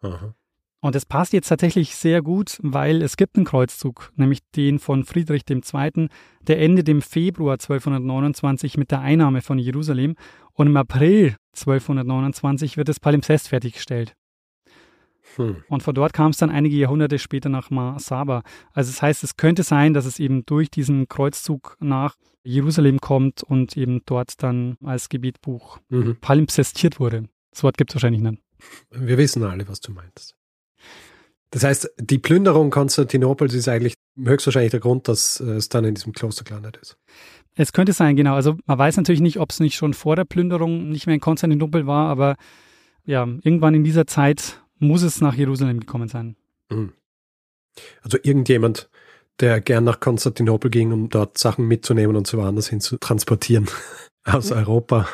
[0.00, 0.34] Aha.
[0.80, 5.04] Und es passt jetzt tatsächlich sehr gut, weil es gibt einen Kreuzzug, nämlich den von
[5.04, 6.08] Friedrich II.,
[6.42, 10.16] der endet im Februar 1229 mit der Einnahme von Jerusalem
[10.52, 14.14] und im April 1229 wird das Palimpsest fertiggestellt.
[15.36, 15.62] Hm.
[15.68, 18.42] Und von dort kam es dann einige Jahrhunderte später nach Masaba.
[18.72, 23.42] Also das heißt, es könnte sein, dass es eben durch diesen Kreuzzug nach Jerusalem kommt
[23.42, 26.16] und eben dort dann als Gebetbuch mhm.
[26.20, 27.24] palimpsestiert wurde.
[27.50, 28.42] Das Wort gibt es wahrscheinlich nicht.
[28.90, 30.36] Wir wissen alle, was du meinst.
[31.50, 36.12] Das heißt, die Plünderung Konstantinopels ist eigentlich höchstwahrscheinlich der Grund, dass es dann in diesem
[36.12, 36.96] Kloster gelandet ist.
[37.54, 38.34] Es könnte sein, genau.
[38.34, 41.20] Also man weiß natürlich nicht, ob es nicht schon vor der Plünderung nicht mehr in
[41.20, 42.36] Konstantinopel war, aber
[43.04, 46.36] ja, irgendwann in dieser Zeit muss es nach Jerusalem gekommen sein.
[46.70, 46.92] Mhm.
[48.02, 48.88] Also irgendjemand,
[49.40, 53.66] der gern nach Konstantinopel ging, um dort Sachen mitzunehmen und so woanders hin zu transportieren
[54.24, 54.56] aus ja.
[54.56, 55.08] Europa,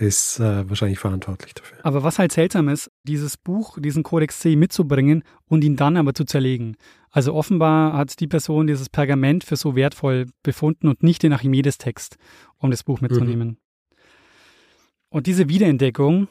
[0.00, 1.78] ist äh, wahrscheinlich verantwortlich dafür.
[1.82, 6.14] Aber was halt seltsam ist, dieses Buch, diesen Kodex C mitzubringen und ihn dann aber
[6.14, 6.76] zu zerlegen.
[7.10, 12.16] Also offenbar hat die Person dieses Pergament für so wertvoll befunden und nicht den Archimedes-Text,
[12.56, 13.48] um das Buch mitzunehmen.
[13.48, 13.56] Mhm.
[15.10, 16.28] Und diese Wiederentdeckung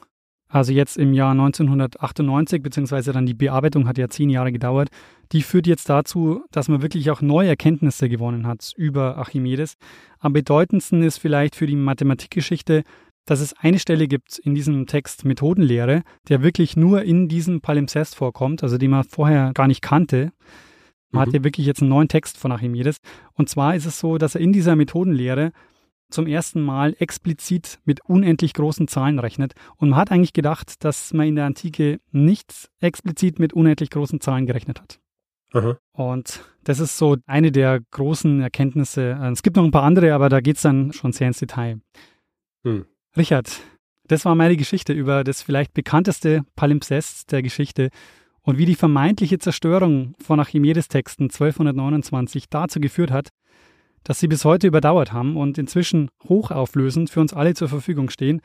[0.50, 4.90] also jetzt im Jahr 1998, beziehungsweise dann die Bearbeitung hat ja zehn Jahre gedauert,
[5.32, 9.78] die führt jetzt dazu, dass man wirklich auch neue Erkenntnisse gewonnen hat über Archimedes.
[10.20, 12.84] Am bedeutendsten ist vielleicht für die Mathematikgeschichte,
[13.26, 18.16] dass es eine Stelle gibt in diesem Text Methodenlehre, der wirklich nur in diesem Palimpsest
[18.16, 20.32] vorkommt, also den man vorher gar nicht kannte.
[21.12, 21.28] Man mhm.
[21.28, 22.98] hat ja wirklich jetzt einen neuen Text von Archimedes.
[23.34, 25.52] Und zwar ist es so, dass er in dieser Methodenlehre
[26.10, 29.54] zum ersten Mal explizit mit unendlich großen Zahlen rechnet.
[29.78, 34.20] Und man hat eigentlich gedacht, dass man in der Antike nicht explizit mit unendlich großen
[34.20, 35.00] Zahlen gerechnet hat.
[35.54, 35.78] Aha.
[35.94, 39.18] Und das ist so eine der großen Erkenntnisse.
[39.32, 41.80] Es gibt noch ein paar andere, aber da geht es dann schon sehr ins Detail.
[42.64, 42.86] Hm.
[43.18, 43.62] Richard,
[44.08, 47.90] das war meine Geschichte über das vielleicht bekannteste Palimpsest der Geschichte
[48.42, 53.30] und wie die vermeintliche Zerstörung von Archimedes-Texten 1229 dazu geführt hat,
[54.10, 58.42] dass sie bis heute überdauert haben und inzwischen hochauflösend für uns alle zur Verfügung stehen.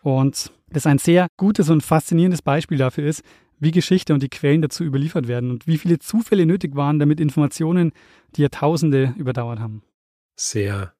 [0.00, 3.24] Und das ein sehr gutes und faszinierendes Beispiel dafür ist,
[3.58, 7.18] wie Geschichte und die Quellen dazu überliefert werden und wie viele Zufälle nötig waren, damit
[7.18, 7.90] Informationen
[8.36, 9.82] die Jahrtausende überdauert haben.
[10.36, 10.94] Sehr,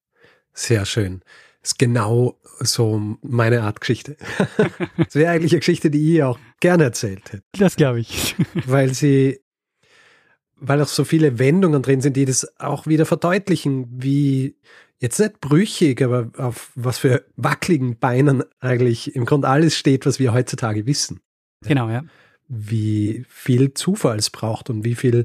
[0.53, 1.21] sehr schön.
[1.61, 4.17] Das ist genau so meine Art Geschichte.
[4.97, 7.45] Das wäre eigentlich eine Geschichte, die ich auch gerne erzählt hätte.
[7.57, 8.35] Das glaube ich.
[8.67, 9.39] Weil sie
[10.63, 14.57] weil auch so viele Wendungen drin sind, die das auch wieder verdeutlichen, wie
[15.01, 20.21] jetzt nicht brüchig, aber auf was für wackeligen Beinen eigentlich im Grunde alles steht, was
[20.21, 21.21] wir heutzutage wissen.
[21.65, 22.05] Genau, ja.
[22.47, 25.25] Wie viel Zufall es braucht und wie viel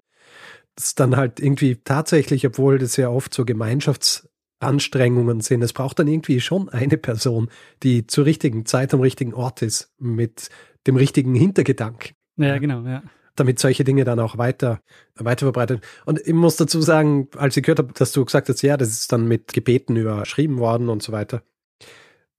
[0.76, 6.08] es dann halt irgendwie tatsächlich, obwohl das ja oft so Gemeinschaftsanstrengungen sind, es braucht dann
[6.08, 7.50] irgendwie schon eine Person,
[7.84, 10.50] die zur richtigen Zeit am richtigen Ort ist, mit
[10.88, 12.16] dem richtigen Hintergedanken.
[12.38, 13.04] Ja, genau, ja
[13.40, 14.82] damit solche Dinge dann auch weiter,
[15.16, 15.84] weiter verbreitet.
[16.06, 18.90] Und ich muss dazu sagen, als ich gehört habe, dass du gesagt hast, ja, das
[18.90, 21.44] ist dann mit Gebeten überschrieben worden und so weiter.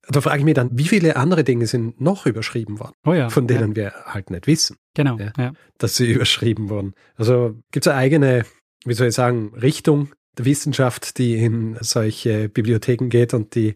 [0.07, 3.29] Da frage ich mich dann, wie viele andere Dinge sind noch überschrieben worden, oh ja,
[3.29, 3.75] von denen ja.
[3.75, 4.77] wir halt nicht wissen.
[4.95, 6.93] Genau, ja, dass sie überschrieben wurden.
[7.15, 8.45] Also gibt es eine eigene,
[8.85, 13.75] wie soll ich sagen, Richtung der Wissenschaft, die in solche Bibliotheken geht und die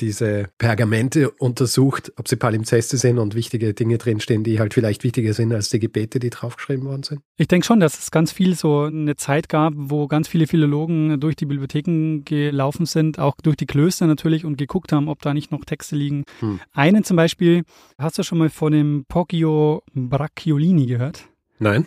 [0.00, 5.32] diese Pergamente untersucht, ob sie Palimpseste sind und wichtige Dinge drinstehen, die halt vielleicht wichtiger
[5.32, 7.20] sind als die Gebete, die draufgeschrieben worden sind?
[7.36, 11.20] Ich denke schon, dass es ganz viel so eine Zeit gab, wo ganz viele Philologen
[11.20, 15.34] durch die Bibliotheken gelaufen sind, auch durch die Klöster natürlich und geguckt haben, ob da
[15.34, 16.24] nicht noch Texte liegen.
[16.40, 16.60] Hm.
[16.72, 17.64] Einen zum Beispiel,
[17.98, 21.28] hast du schon mal von dem Poggio Bracciolini gehört?
[21.58, 21.86] Nein.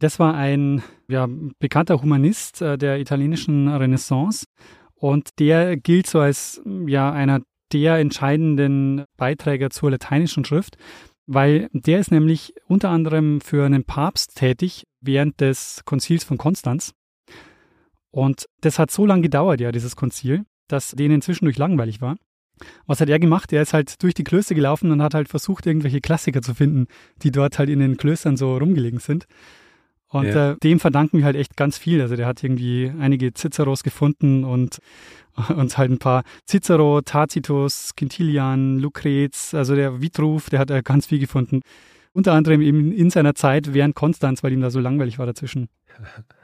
[0.00, 1.28] Das war ein ja,
[1.58, 4.46] bekannter Humanist äh, der italienischen Renaissance
[4.98, 7.40] und der gilt so als ja einer
[7.72, 10.76] der entscheidenden Beiträger zur lateinischen Schrift,
[11.26, 16.94] weil der ist nämlich unter anderem für einen Papst tätig während des Konzils von Konstanz.
[18.10, 22.16] Und das hat so lange gedauert, ja, dieses Konzil, dass denen zwischendurch langweilig war.
[22.86, 23.52] Was hat er gemacht?
[23.52, 26.86] Er ist halt durch die Klöster gelaufen und hat halt versucht, irgendwelche Klassiker zu finden,
[27.22, 29.26] die dort halt in den Klöstern so rumgelegen sind.
[30.10, 30.52] Und ja.
[30.52, 32.00] äh, dem verdanken wir halt echt ganz viel.
[32.00, 34.78] Also der hat irgendwie einige Ciceros gefunden und
[35.54, 41.06] uns halt ein paar Cicero, Tacitus, Quintilian, Lucrez, also der Vitruv, der hat äh, ganz
[41.06, 41.60] viel gefunden.
[42.12, 45.68] Unter anderem eben in seiner Zeit während Konstanz, weil ihm da so langweilig war dazwischen.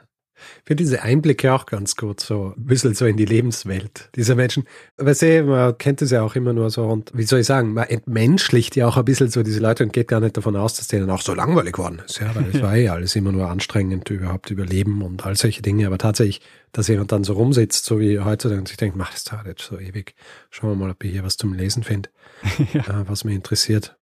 [0.59, 4.35] Ich finde diese Einblicke auch ganz gut, so ein bisschen so in die Lebenswelt dieser
[4.35, 4.65] Menschen.
[4.97, 7.73] Weil sie, man kennt es ja auch immer nur so und wie soll ich sagen,
[7.73, 10.75] man entmenschlicht ja auch ein bisschen so diese Leute und geht gar nicht davon aus,
[10.75, 12.19] dass denen auch so langweilig geworden ist.
[12.19, 15.87] Ja, weil es war eh alles immer nur anstrengend, überhaupt überleben und all solche Dinge.
[15.87, 19.23] Aber tatsächlich, dass jemand dann so rumsitzt, so wie heute, und sich denkt, mach das
[19.23, 20.15] da jetzt so ewig.
[20.49, 22.09] Schauen wir mal, ob ich hier was zum Lesen finde,
[22.73, 22.81] ja.
[22.81, 23.97] Äh, was mich interessiert.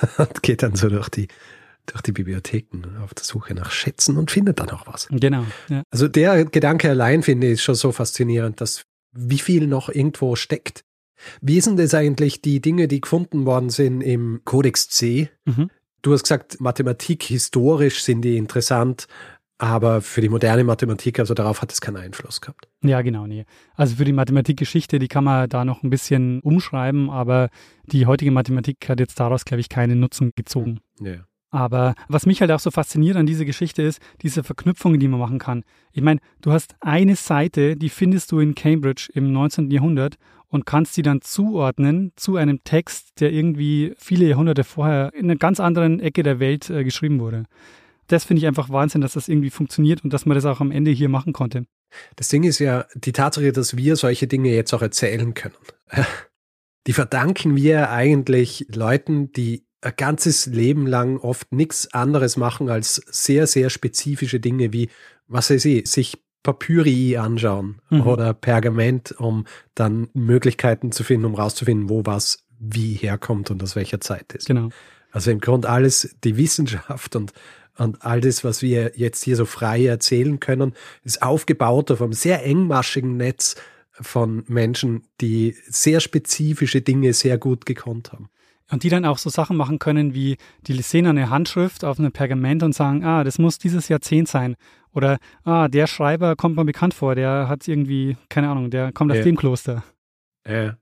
[0.18, 1.28] und geht dann so durch die
[1.86, 5.08] durch die Bibliotheken auf der Suche nach Schätzen und findet dann auch was.
[5.10, 5.44] Genau.
[5.68, 5.82] Ja.
[5.90, 10.84] Also der Gedanke allein finde ich schon so faszinierend, dass wie viel noch irgendwo steckt.
[11.40, 15.30] Wie sind das eigentlich die Dinge, die gefunden worden sind im Codex C?
[15.44, 15.70] Mhm.
[16.02, 19.06] Du hast gesagt, Mathematik historisch sind die interessant,
[19.58, 22.68] aber für die moderne Mathematik, also darauf hat es keinen Einfluss gehabt.
[22.82, 23.44] Ja, genau, nee.
[23.76, 27.48] Also für die Mathematikgeschichte, die kann man da noch ein bisschen umschreiben, aber
[27.84, 30.80] die heutige Mathematik hat jetzt daraus, glaube ich, keinen Nutzen gezogen.
[31.00, 31.24] Ja.
[31.52, 35.20] Aber was mich halt auch so fasziniert an dieser Geschichte ist, diese Verknüpfungen, die man
[35.20, 35.64] machen kann.
[35.92, 39.70] Ich meine, du hast eine Seite, die findest du in Cambridge im 19.
[39.70, 40.16] Jahrhundert
[40.48, 45.36] und kannst sie dann zuordnen zu einem Text, der irgendwie viele Jahrhunderte vorher in einer
[45.36, 47.44] ganz anderen Ecke der Welt äh, geschrieben wurde.
[48.06, 50.70] Das finde ich einfach Wahnsinn, dass das irgendwie funktioniert und dass man das auch am
[50.70, 51.66] Ende hier machen konnte.
[52.16, 55.56] Das Ding ist ja die Tatsache, dass wir solche Dinge jetzt auch erzählen können.
[56.88, 62.96] Die verdanken wir eigentlich Leuten, die ein ganzes Leben lang oft nichts anderes machen als
[63.10, 64.88] sehr, sehr spezifische Dinge wie,
[65.26, 68.06] was weiß ich, sich Papyri anschauen mhm.
[68.06, 73.76] oder Pergament, um dann Möglichkeiten zu finden, um rauszufinden, wo was wie herkommt und aus
[73.76, 74.46] welcher Zeit ist.
[74.46, 74.70] Genau.
[75.10, 77.32] Also im Grunde alles, die Wissenschaft und,
[77.76, 80.74] und all das, was wir jetzt hier so frei erzählen können,
[81.04, 83.56] ist aufgebaut auf einem sehr engmaschigen Netz
[83.92, 88.30] von Menschen, die sehr spezifische Dinge sehr gut gekonnt haben.
[88.72, 92.10] Und die dann auch so Sachen machen können, wie die sehen eine Handschrift auf einem
[92.10, 94.56] Pergament und sagen, ah, das muss dieses Jahrzehnt sein.
[94.94, 99.10] Oder, ah, der Schreiber kommt mir bekannt vor, der hat irgendwie, keine Ahnung, der kommt
[99.10, 99.24] aus ja.
[99.24, 99.84] dem Kloster.
[100.48, 100.78] Ja.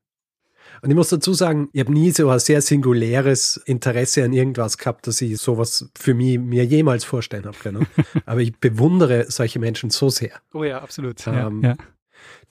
[0.83, 4.79] Und ich muss dazu sagen, ich habe nie so ein sehr singuläres Interesse an irgendwas
[4.79, 7.89] gehabt, dass ich sowas für mich mir jemals vorstellen habe können.
[8.25, 10.41] Aber ich bewundere solche Menschen so sehr.
[10.55, 11.27] Oh ja, absolut.
[11.27, 11.77] Ähm, ja, ja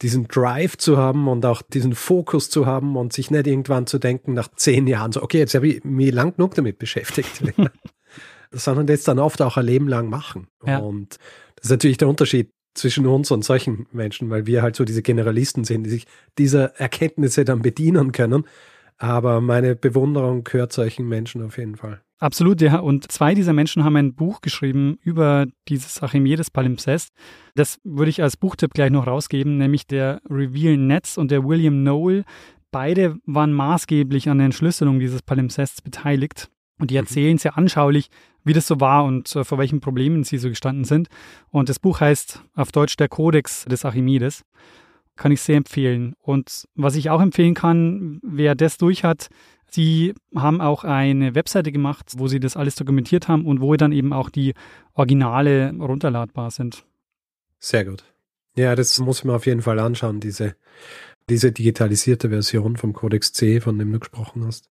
[0.01, 3.99] diesen Drive zu haben und auch diesen Fokus zu haben und sich nicht irgendwann zu
[3.99, 7.43] denken, nach zehn Jahren so, okay, jetzt habe ich mich lang genug damit beschäftigt.
[8.51, 10.47] sondern das dann oft auch ein Leben lang machen.
[10.65, 10.79] Ja.
[10.79, 11.17] Und
[11.55, 15.01] das ist natürlich der Unterschied zwischen uns und solchen Menschen, weil wir halt so diese
[15.01, 16.07] Generalisten sind, die sich
[16.37, 18.45] dieser Erkenntnisse dann bedienen können.
[18.97, 22.01] Aber meine Bewunderung gehört solchen Menschen auf jeden Fall.
[22.19, 22.79] Absolut, ja.
[22.79, 27.13] Und zwei dieser Menschen haben ein Buch geschrieben über dieses Archimedes Palimpsest.
[27.55, 31.83] Das würde ich als Buchtipp gleich noch rausgeben, nämlich der Reveal Netz und der William
[31.83, 32.25] Noel.
[32.71, 36.49] Beide waren maßgeblich an der Entschlüsselung dieses Palimpsests beteiligt.
[36.77, 36.99] Und die mhm.
[36.99, 38.09] erzählen sehr anschaulich,
[38.43, 41.07] wie das so war und äh, vor welchen Problemen sie so gestanden sind.
[41.51, 44.43] Und das Buch heißt auf Deutsch der Kodex des Archimedes.
[45.15, 46.15] kann ich sehr empfehlen.
[46.21, 49.29] Und was ich auch empfehlen kann, wer das durch hat,
[49.69, 53.91] sie haben auch eine Webseite gemacht, wo sie das alles dokumentiert haben und wo dann
[53.91, 54.53] eben auch die
[54.93, 56.85] Originale runterladbar sind.
[57.59, 58.03] Sehr gut.
[58.55, 60.55] Ja, das muss man auf jeden Fall anschauen, diese,
[61.29, 64.69] diese digitalisierte Version vom Codex C, von dem du gesprochen hast.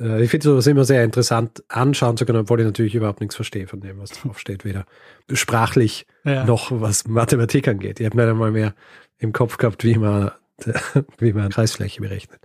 [0.00, 3.36] Äh, ich finde sowas immer sehr interessant anschauen zu können, obwohl ich natürlich überhaupt nichts
[3.36, 4.86] verstehe von dem, was draufsteht, weder
[5.32, 6.44] sprachlich ja.
[6.44, 8.00] noch was Mathematik angeht.
[8.00, 8.74] Ich habe nicht einmal mehr
[9.18, 10.30] im Kopf gehabt, wie man,
[11.18, 12.40] wie man Kreisfläche berechnet.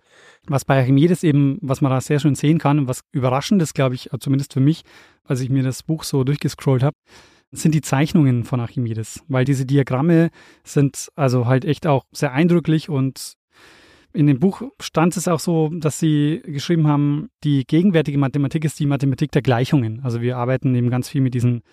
[0.48, 3.74] Was bei Archimedes eben, was man da sehr schön sehen kann und was überraschend ist,
[3.74, 4.84] glaube ich, zumindest für mich,
[5.24, 6.98] als ich mir das Buch so durchgescrollt habe,
[7.52, 10.32] sind die Zeichnungen von Archimedes, weil diese Diagramme
[10.64, 13.36] sind also halt echt auch sehr eindrücklich und
[14.12, 18.80] in dem Buch stand es auch so, dass sie geschrieben haben, die gegenwärtige Mathematik ist
[18.80, 20.02] die Mathematik der Gleichungen.
[20.04, 21.64] Also wir arbeiten eben ganz viel mit diesen,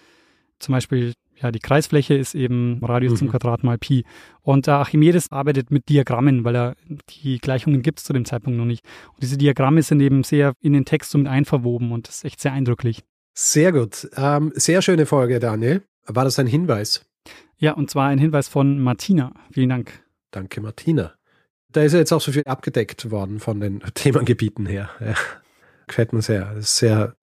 [0.60, 3.16] zum Beispiel, ja, die Kreisfläche ist eben Radius mhm.
[3.16, 4.04] zum Quadrat mal Pi.
[4.42, 6.76] Und äh, Archimedes arbeitet mit Diagrammen, weil er
[7.08, 8.84] die Gleichungen gibt es zu dem Zeitpunkt noch nicht.
[9.08, 12.24] Und diese Diagramme sind eben sehr in den Text so mit einverwoben und das ist
[12.24, 13.02] echt sehr eindrücklich.
[13.34, 14.08] Sehr gut.
[14.16, 15.82] Ähm, sehr schöne Folge, Daniel.
[16.06, 17.06] War das ein Hinweis?
[17.56, 19.32] Ja, und zwar ein Hinweis von Martina.
[19.52, 20.04] Vielen Dank.
[20.30, 21.14] Danke, Martina.
[21.72, 24.90] Da ist ja jetzt auch so viel abgedeckt worden von den Themengebieten her.
[25.00, 25.14] Ja.
[25.86, 26.54] Gefällt mir sehr.
[26.60, 27.14] Sehr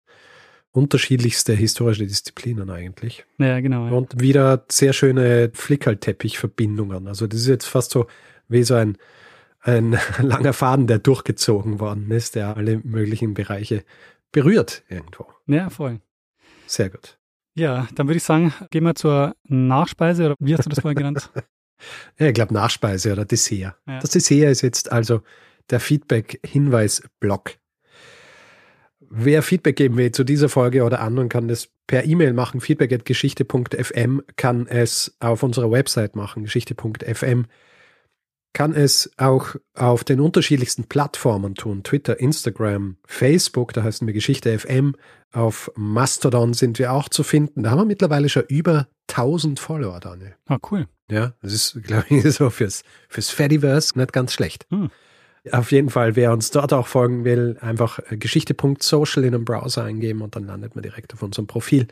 [0.71, 3.25] unterschiedlichste historische Disziplinen eigentlich.
[3.39, 3.87] Ja, genau.
[3.87, 3.91] Ja.
[3.91, 7.07] Und wieder sehr schöne Flickerlteppich-Verbindungen.
[7.07, 8.07] Also das ist jetzt fast so
[8.47, 8.97] wie so ein,
[9.61, 13.83] ein langer Faden, der durchgezogen worden ist, der alle möglichen Bereiche
[14.31, 15.25] berührt irgendwo.
[15.47, 15.99] Ja, voll.
[16.67, 17.17] Sehr gut.
[17.55, 20.97] Ja, dann würde ich sagen, gehen wir zur Nachspeise, oder wie hast du das vorhin
[20.97, 21.31] genannt?
[22.19, 23.75] ja, ich glaube Nachspeise oder Dessert.
[23.87, 23.99] Ja.
[23.99, 25.21] Das Dessert ist jetzt also
[25.71, 27.55] der Feedback-Hinweis-Block.
[29.09, 32.61] Wer Feedback geben will zu dieser Folge oder anderen, kann das per E-Mail machen.
[32.61, 37.45] Feedback.geschichte.fm kann es auf unserer Website machen, geschichte.fm
[38.57, 41.83] kann es auch auf den unterschiedlichsten Plattformen tun.
[41.83, 44.95] Twitter, Instagram, Facebook, da heißen wir Geschichte FM.
[45.31, 47.61] Auf Mastodon sind wir auch zu finden.
[47.61, 50.35] Da haben wir mittlerweile schon über 1000 Follower, Daniel.
[50.47, 50.87] Ah, cool.
[51.11, 54.65] Ja, das ist, glaube ich, so fürs, fürs Fediverse nicht ganz schlecht.
[54.71, 54.89] Hm.
[55.51, 60.21] Auf jeden Fall, wer uns dort auch folgen will, einfach geschichte.social in einem Browser eingeben
[60.21, 61.87] und dann landet man direkt auf unserem Profil.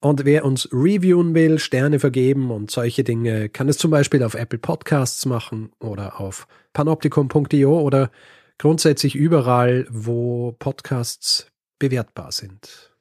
[0.00, 4.34] Und wer uns reviewen will, Sterne vergeben und solche Dinge, kann es zum Beispiel auf
[4.34, 8.10] Apple Podcasts machen oder auf panoptikum.io oder
[8.58, 11.46] grundsätzlich überall, wo Podcasts
[11.78, 12.92] bewertbar sind.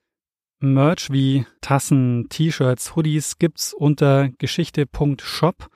[0.59, 5.69] Merch wie Tassen, T-Shirts, Hoodies gibt's unter geschichte.shop.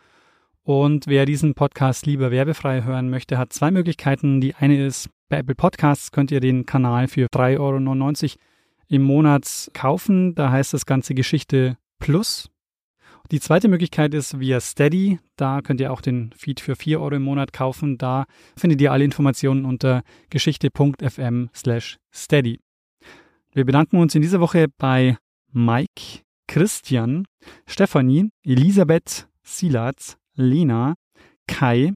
[0.68, 4.41] Und wer diesen Podcast lieber werbefrei hören möchte, hat zwei Möglichkeiten.
[4.41, 8.41] Die eine ist, bei Apple Podcasts könnt ihr den Kanal für 3,99 Euro
[8.89, 10.36] im Monat kaufen.
[10.36, 12.49] Da heißt das Ganze Geschichte Plus.
[13.32, 15.20] Die zweite Möglichkeit ist via Steady.
[15.38, 17.97] Da könnt ihr auch den Feed für 4 Euro im Monat kaufen.
[17.97, 18.26] Da
[18.57, 22.59] findet ihr alle Informationen unter geschichte.fm slash steady.
[23.53, 25.18] Wir bedanken uns in dieser Woche bei
[25.49, 27.26] Mike, Christian,
[27.65, 30.95] Stefanie, Elisabeth, Silat, Lena,
[31.47, 31.93] Kai,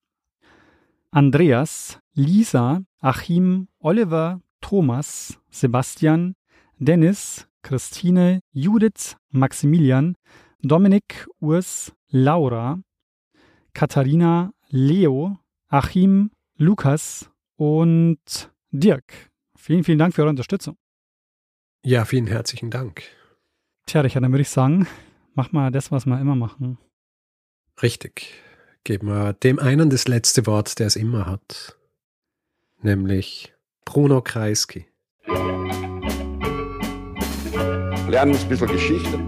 [1.12, 6.36] Andreas, Lisa, Achim, Oliver, Thomas, Sebastian,
[6.78, 10.16] Dennis, Christine, Judith, Maximilian,
[10.62, 12.82] Dominik, Urs, Laura,
[13.74, 15.38] Katharina, Leo,
[15.68, 19.32] Achim, Lukas und Dirk.
[19.56, 20.76] Vielen, vielen Dank für eure Unterstützung.
[21.84, 23.04] Ja, vielen herzlichen Dank.
[23.86, 24.88] Tja, Richard, dann würde ich sagen,
[25.34, 26.78] mach mal das, was wir immer machen.
[27.82, 28.34] Richtig.
[28.84, 31.78] Geben wir dem einen das letzte Wort, der es immer hat.
[32.82, 33.54] Nämlich
[33.86, 34.88] Bruno Kreisky
[38.12, 39.20] lernen ein bisschen Geschichte.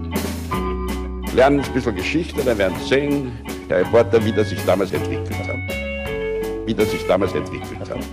[1.34, 3.32] Lernen ein bisschen Geschichte, dann werden Sie sehen,
[3.70, 6.68] Herr Reporter, wie das sich damals entwickelt hat.
[6.68, 8.04] Wie das sich damals entwickelt hat.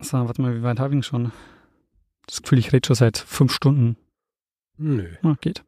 [0.00, 1.32] So, warte mal, wie weit habe ich ihn schon?
[2.26, 3.96] Das Gefühl, ich rede schon seit fünf Stunden.
[4.76, 5.08] Nö.
[5.22, 5.64] Ah, geht.